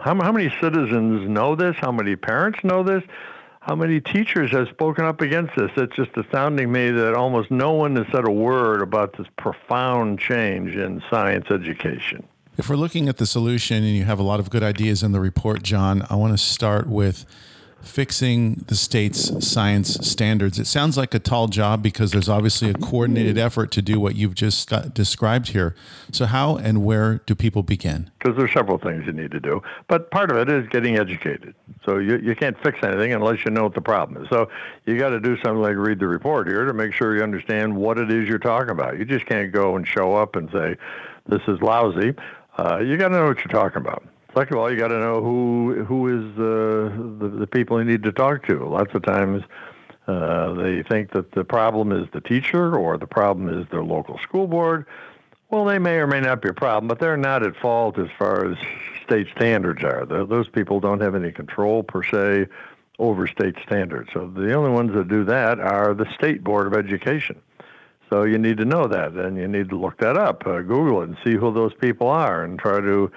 How, 0.00 0.14
how 0.20 0.32
many 0.32 0.52
citizens 0.60 1.28
know 1.28 1.54
this? 1.54 1.76
How 1.78 1.92
many 1.92 2.16
parents 2.16 2.60
know 2.62 2.82
this? 2.82 3.02
How 3.60 3.74
many 3.74 4.00
teachers 4.00 4.50
have 4.50 4.68
spoken 4.68 5.06
up 5.06 5.22
against 5.22 5.56
this? 5.56 5.70
It's 5.76 5.96
just 5.96 6.10
astounding 6.16 6.70
me 6.70 6.90
that 6.90 7.14
almost 7.14 7.50
no 7.50 7.72
one 7.72 7.96
has 7.96 8.06
said 8.12 8.28
a 8.28 8.30
word 8.30 8.82
about 8.82 9.16
this 9.16 9.26
profound 9.38 10.18
change 10.18 10.76
in 10.76 11.02
science 11.08 11.46
education. 11.50 12.26
If 12.58 12.68
we're 12.68 12.76
looking 12.76 13.08
at 13.08 13.16
the 13.16 13.26
solution 13.26 13.78
and 13.78 13.96
you 13.96 14.04
have 14.04 14.18
a 14.18 14.22
lot 14.22 14.38
of 14.38 14.50
good 14.50 14.62
ideas 14.62 15.02
in 15.02 15.12
the 15.12 15.20
report, 15.20 15.62
John, 15.62 16.06
I 16.10 16.14
want 16.14 16.34
to 16.34 16.38
start 16.38 16.86
with 16.86 17.24
fixing 17.84 18.64
the 18.66 18.74
state's 18.74 19.46
science 19.46 19.94
standards. 20.06 20.58
It 20.58 20.66
sounds 20.66 20.96
like 20.96 21.14
a 21.14 21.18
tall 21.18 21.48
job 21.48 21.82
because 21.82 22.12
there's 22.12 22.28
obviously 22.28 22.70
a 22.70 22.74
coordinated 22.74 23.38
effort 23.38 23.70
to 23.72 23.82
do 23.82 24.00
what 24.00 24.16
you've 24.16 24.34
just 24.34 24.72
described 24.94 25.48
here. 25.48 25.74
So, 26.10 26.26
how 26.26 26.56
and 26.56 26.84
where 26.84 27.18
do 27.26 27.34
people 27.34 27.62
begin? 27.62 28.10
Because 28.18 28.36
there's 28.36 28.52
several 28.52 28.78
things 28.78 29.06
you 29.06 29.12
need 29.12 29.30
to 29.30 29.40
do, 29.40 29.62
but 29.88 30.10
part 30.10 30.30
of 30.30 30.36
it 30.38 30.48
is 30.48 30.68
getting 30.68 30.96
educated. 30.98 31.54
So 31.84 31.98
you, 31.98 32.16
you 32.18 32.34
can't 32.34 32.56
fix 32.62 32.78
anything 32.82 33.12
unless 33.12 33.44
you 33.44 33.50
know 33.50 33.64
what 33.64 33.74
the 33.74 33.80
problem 33.80 34.22
is. 34.22 34.28
So 34.30 34.48
you 34.86 34.98
got 34.98 35.10
to 35.10 35.20
do 35.20 35.36
something 35.36 35.60
like 35.60 35.76
read 35.76 35.98
the 35.98 36.08
report 36.08 36.46
here 36.46 36.64
to 36.64 36.72
make 36.72 36.92
sure 36.94 37.14
you 37.16 37.22
understand 37.22 37.76
what 37.76 37.98
it 37.98 38.10
is 38.10 38.28
you're 38.28 38.38
talking 38.38 38.70
about. 38.70 38.98
You 38.98 39.04
just 39.04 39.26
can't 39.26 39.52
go 39.52 39.76
and 39.76 39.86
show 39.86 40.14
up 40.14 40.36
and 40.36 40.50
say, 40.50 40.76
"This 41.26 41.42
is 41.46 41.60
lousy." 41.60 42.14
Uh, 42.56 42.78
you 42.78 42.96
got 42.96 43.08
to 43.08 43.16
know 43.16 43.26
what 43.26 43.38
you're 43.38 43.46
talking 43.46 43.78
about. 43.78 44.04
Second 44.34 44.56
of 44.56 44.62
all, 44.62 44.70
you 44.70 44.76
got 44.76 44.88
to 44.88 44.98
know 44.98 45.22
who 45.22 45.84
who 45.84 46.08
is 46.08 46.38
uh, 46.38 46.90
the 47.20 47.28
the 47.28 47.46
people 47.46 47.78
you 47.78 47.84
need 47.84 48.02
to 48.02 48.12
talk 48.12 48.44
to. 48.46 48.66
Lots 48.66 48.92
of 48.94 49.02
times, 49.02 49.44
uh, 50.08 50.54
they 50.54 50.82
think 50.82 51.12
that 51.12 51.30
the 51.32 51.44
problem 51.44 51.92
is 51.92 52.08
the 52.12 52.20
teacher 52.20 52.76
or 52.76 52.98
the 52.98 53.06
problem 53.06 53.48
is 53.48 53.66
their 53.70 53.84
local 53.84 54.18
school 54.18 54.48
board. 54.48 54.86
Well, 55.50 55.64
they 55.64 55.78
may 55.78 55.96
or 55.96 56.08
may 56.08 56.20
not 56.20 56.42
be 56.42 56.48
a 56.48 56.54
problem, 56.54 56.88
but 56.88 56.98
they're 56.98 57.16
not 57.16 57.44
at 57.44 57.54
fault 57.56 57.96
as 57.98 58.08
far 58.18 58.50
as 58.50 58.58
state 59.04 59.28
standards 59.36 59.84
are. 59.84 60.04
those 60.04 60.48
people 60.48 60.80
don't 60.80 61.00
have 61.00 61.14
any 61.14 61.30
control 61.30 61.84
per 61.84 62.02
se 62.02 62.46
over 62.98 63.28
state 63.28 63.54
standards. 63.64 64.10
So 64.12 64.26
the 64.26 64.52
only 64.54 64.70
ones 64.70 64.94
that 64.94 65.06
do 65.06 65.24
that 65.24 65.60
are 65.60 65.94
the 65.94 66.12
state 66.14 66.42
board 66.42 66.66
of 66.66 66.74
education. 66.74 67.40
So 68.10 68.24
you 68.24 68.38
need 68.38 68.56
to 68.58 68.64
know 68.64 68.88
that, 68.88 69.12
and 69.12 69.36
you 69.36 69.46
need 69.46 69.68
to 69.68 69.78
look 69.78 69.98
that 69.98 70.16
up, 70.16 70.46
uh, 70.46 70.62
Google 70.62 71.02
it, 71.02 71.08
and 71.08 71.16
see 71.24 71.34
who 71.34 71.52
those 71.52 71.74
people 71.74 72.08
are, 72.08 72.42
and 72.42 72.58
try 72.58 72.80
to 72.80 73.12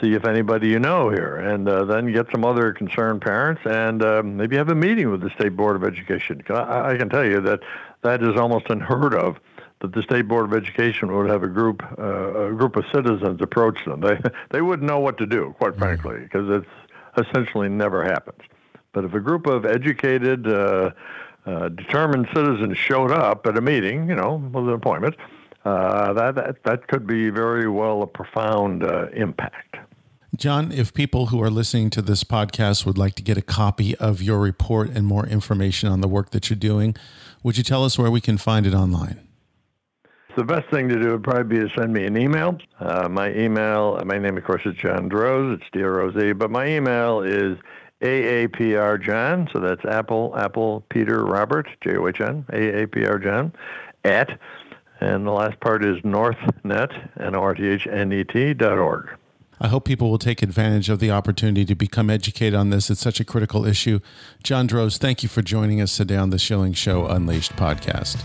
see 0.00 0.14
if 0.14 0.24
anybody 0.24 0.68
you 0.68 0.78
know 0.78 1.10
here, 1.10 1.36
and 1.36 1.68
uh, 1.68 1.84
then 1.84 2.12
get 2.12 2.26
some 2.32 2.44
other 2.44 2.72
concerned 2.72 3.20
parents, 3.20 3.62
and 3.64 4.02
uh, 4.02 4.22
maybe 4.22 4.56
have 4.56 4.68
a 4.68 4.74
meeting 4.74 5.10
with 5.10 5.20
the 5.20 5.30
State 5.30 5.56
Board 5.56 5.76
of 5.76 5.84
Education. 5.84 6.42
I, 6.48 6.92
I 6.92 6.96
can 6.96 7.08
tell 7.08 7.24
you 7.24 7.40
that 7.42 7.60
that 8.02 8.22
is 8.22 8.36
almost 8.36 8.66
unheard 8.68 9.14
of 9.14 9.38
that 9.80 9.92
the 9.92 10.02
State 10.02 10.28
Board 10.28 10.44
of 10.44 10.54
Education 10.54 11.14
would 11.14 11.28
have 11.28 11.42
a 11.42 11.48
group 11.48 11.82
uh, 11.98 12.48
a 12.48 12.52
group 12.52 12.76
of 12.76 12.84
citizens 12.92 13.40
approach 13.40 13.84
them. 13.84 14.00
They 14.00 14.18
they 14.50 14.62
wouldn't 14.62 14.88
know 14.88 15.00
what 15.00 15.18
to 15.18 15.26
do, 15.26 15.54
quite 15.58 15.72
mm-hmm. 15.72 15.80
frankly, 15.80 16.20
because 16.20 16.48
it's 16.48 17.26
essentially 17.28 17.68
never 17.68 18.04
happens. 18.04 18.40
But 18.92 19.04
if 19.04 19.14
a 19.14 19.20
group 19.20 19.46
of 19.46 19.64
educated, 19.66 20.48
uh, 20.48 20.90
uh, 21.46 21.68
determined 21.68 22.28
citizens 22.34 22.76
showed 22.76 23.10
up 23.10 23.46
at 23.46 23.56
a 23.56 23.60
meeting, 23.60 24.08
you 24.08 24.14
know, 24.14 24.36
with 24.36 24.68
an 24.68 24.74
appointment, 24.74 25.16
uh, 25.64 26.12
that, 26.12 26.34
that 26.34 26.62
that 26.64 26.88
could 26.88 27.06
be 27.06 27.30
very 27.30 27.68
well 27.68 28.02
a 28.02 28.06
profound 28.06 28.82
uh, 28.82 29.06
impact. 29.14 29.76
John, 30.36 30.70
if 30.70 30.94
people 30.94 31.26
who 31.26 31.42
are 31.42 31.50
listening 31.50 31.90
to 31.90 32.02
this 32.02 32.22
podcast 32.22 32.86
would 32.86 32.96
like 32.96 33.14
to 33.16 33.22
get 33.22 33.36
a 33.36 33.42
copy 33.42 33.96
of 33.96 34.22
your 34.22 34.38
report 34.38 34.90
and 34.90 35.04
more 35.04 35.26
information 35.26 35.90
on 35.90 36.00
the 36.00 36.08
work 36.08 36.30
that 36.30 36.48
you're 36.48 36.56
doing, 36.56 36.94
would 37.42 37.58
you 37.58 37.64
tell 37.64 37.84
us 37.84 37.98
where 37.98 38.10
we 38.10 38.20
can 38.20 38.38
find 38.38 38.64
it 38.64 38.72
online? 38.72 39.26
The 40.36 40.44
best 40.44 40.70
thing 40.70 40.88
to 40.88 41.00
do 41.00 41.10
would 41.10 41.24
probably 41.24 41.58
be 41.58 41.68
to 41.68 41.74
send 41.76 41.92
me 41.92 42.04
an 42.06 42.16
email. 42.16 42.56
Uh, 42.78 43.08
my 43.08 43.32
email, 43.34 44.00
my 44.06 44.18
name, 44.18 44.38
of 44.38 44.44
course, 44.44 44.62
is 44.64 44.76
John 44.76 45.08
Droz. 45.08 45.58
It's 45.58 45.68
D-R-O-Z, 45.72 46.32
but 46.32 46.50
my 46.50 46.66
email 46.66 47.22
is 47.22 47.58
AAPR 48.00 49.02
John, 49.02 49.48
so 49.52 49.58
that's 49.58 49.84
Apple, 49.84 50.32
Apple, 50.38 50.84
Peter, 50.90 51.24
Robert, 51.24 51.68
J-O-H-N, 51.80 52.46
AAPR 52.50 53.22
John, 53.22 53.52
at, 54.04 54.38
and 55.00 55.26
the 55.26 55.32
last 55.32 55.58
part 55.60 55.84
is 55.84 55.96
northnet, 56.02 56.92
N-O-R-T-H-N-E-T 57.20 58.54
dot 58.54 58.78
org. 58.78 59.10
I 59.62 59.68
hope 59.68 59.84
people 59.84 60.10
will 60.10 60.18
take 60.18 60.42
advantage 60.42 60.88
of 60.88 61.00
the 61.00 61.10
opportunity 61.10 61.66
to 61.66 61.74
become 61.74 62.08
educated 62.08 62.54
on 62.54 62.70
this. 62.70 62.88
It's 62.88 63.00
such 63.00 63.20
a 63.20 63.24
critical 63.24 63.66
issue. 63.66 64.00
John 64.42 64.66
Droz, 64.66 64.96
thank 64.96 65.22
you 65.22 65.28
for 65.28 65.42
joining 65.42 65.82
us 65.82 65.94
today 65.94 66.16
on 66.16 66.30
the 66.30 66.38
Schilling 66.38 66.72
Show 66.72 67.06
Unleashed 67.06 67.52
podcast. 67.56 68.22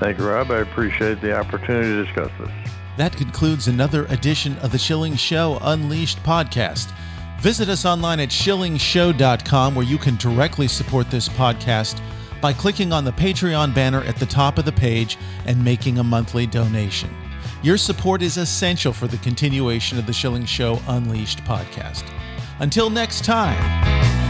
Thank 0.00 0.18
you, 0.18 0.28
Rob. 0.28 0.50
I 0.50 0.58
appreciate 0.58 1.20
the 1.20 1.38
opportunity 1.38 1.86
to 1.86 2.04
discuss 2.04 2.32
this. 2.40 2.50
That 2.96 3.16
concludes 3.16 3.68
another 3.68 4.06
edition 4.06 4.58
of 4.58 4.72
the 4.72 4.78
Schilling 4.78 5.14
Show 5.14 5.58
Unleashed 5.62 6.18
podcast. 6.24 6.92
Visit 7.40 7.68
us 7.68 7.84
online 7.84 8.18
at 8.18 8.30
schillingshow.com 8.30 9.74
where 9.76 9.86
you 9.86 9.98
can 9.98 10.16
directly 10.16 10.66
support 10.66 11.12
this 11.12 11.28
podcast 11.28 12.02
by 12.40 12.52
clicking 12.52 12.92
on 12.92 13.04
the 13.04 13.12
Patreon 13.12 13.72
banner 13.72 14.02
at 14.02 14.16
the 14.16 14.26
top 14.26 14.58
of 14.58 14.64
the 14.64 14.72
page 14.72 15.16
and 15.46 15.64
making 15.64 15.98
a 15.98 16.04
monthly 16.04 16.44
donation. 16.44 17.08
Your 17.62 17.76
support 17.76 18.22
is 18.22 18.38
essential 18.38 18.92
for 18.92 19.06
the 19.06 19.18
continuation 19.18 19.96
of 19.96 20.06
the 20.06 20.12
Schilling 20.12 20.46
Show 20.46 20.80
Unleashed 20.88 21.44
podcast. 21.44 22.02
Until 22.58 22.90
next 22.90 23.24
time. 23.24 24.21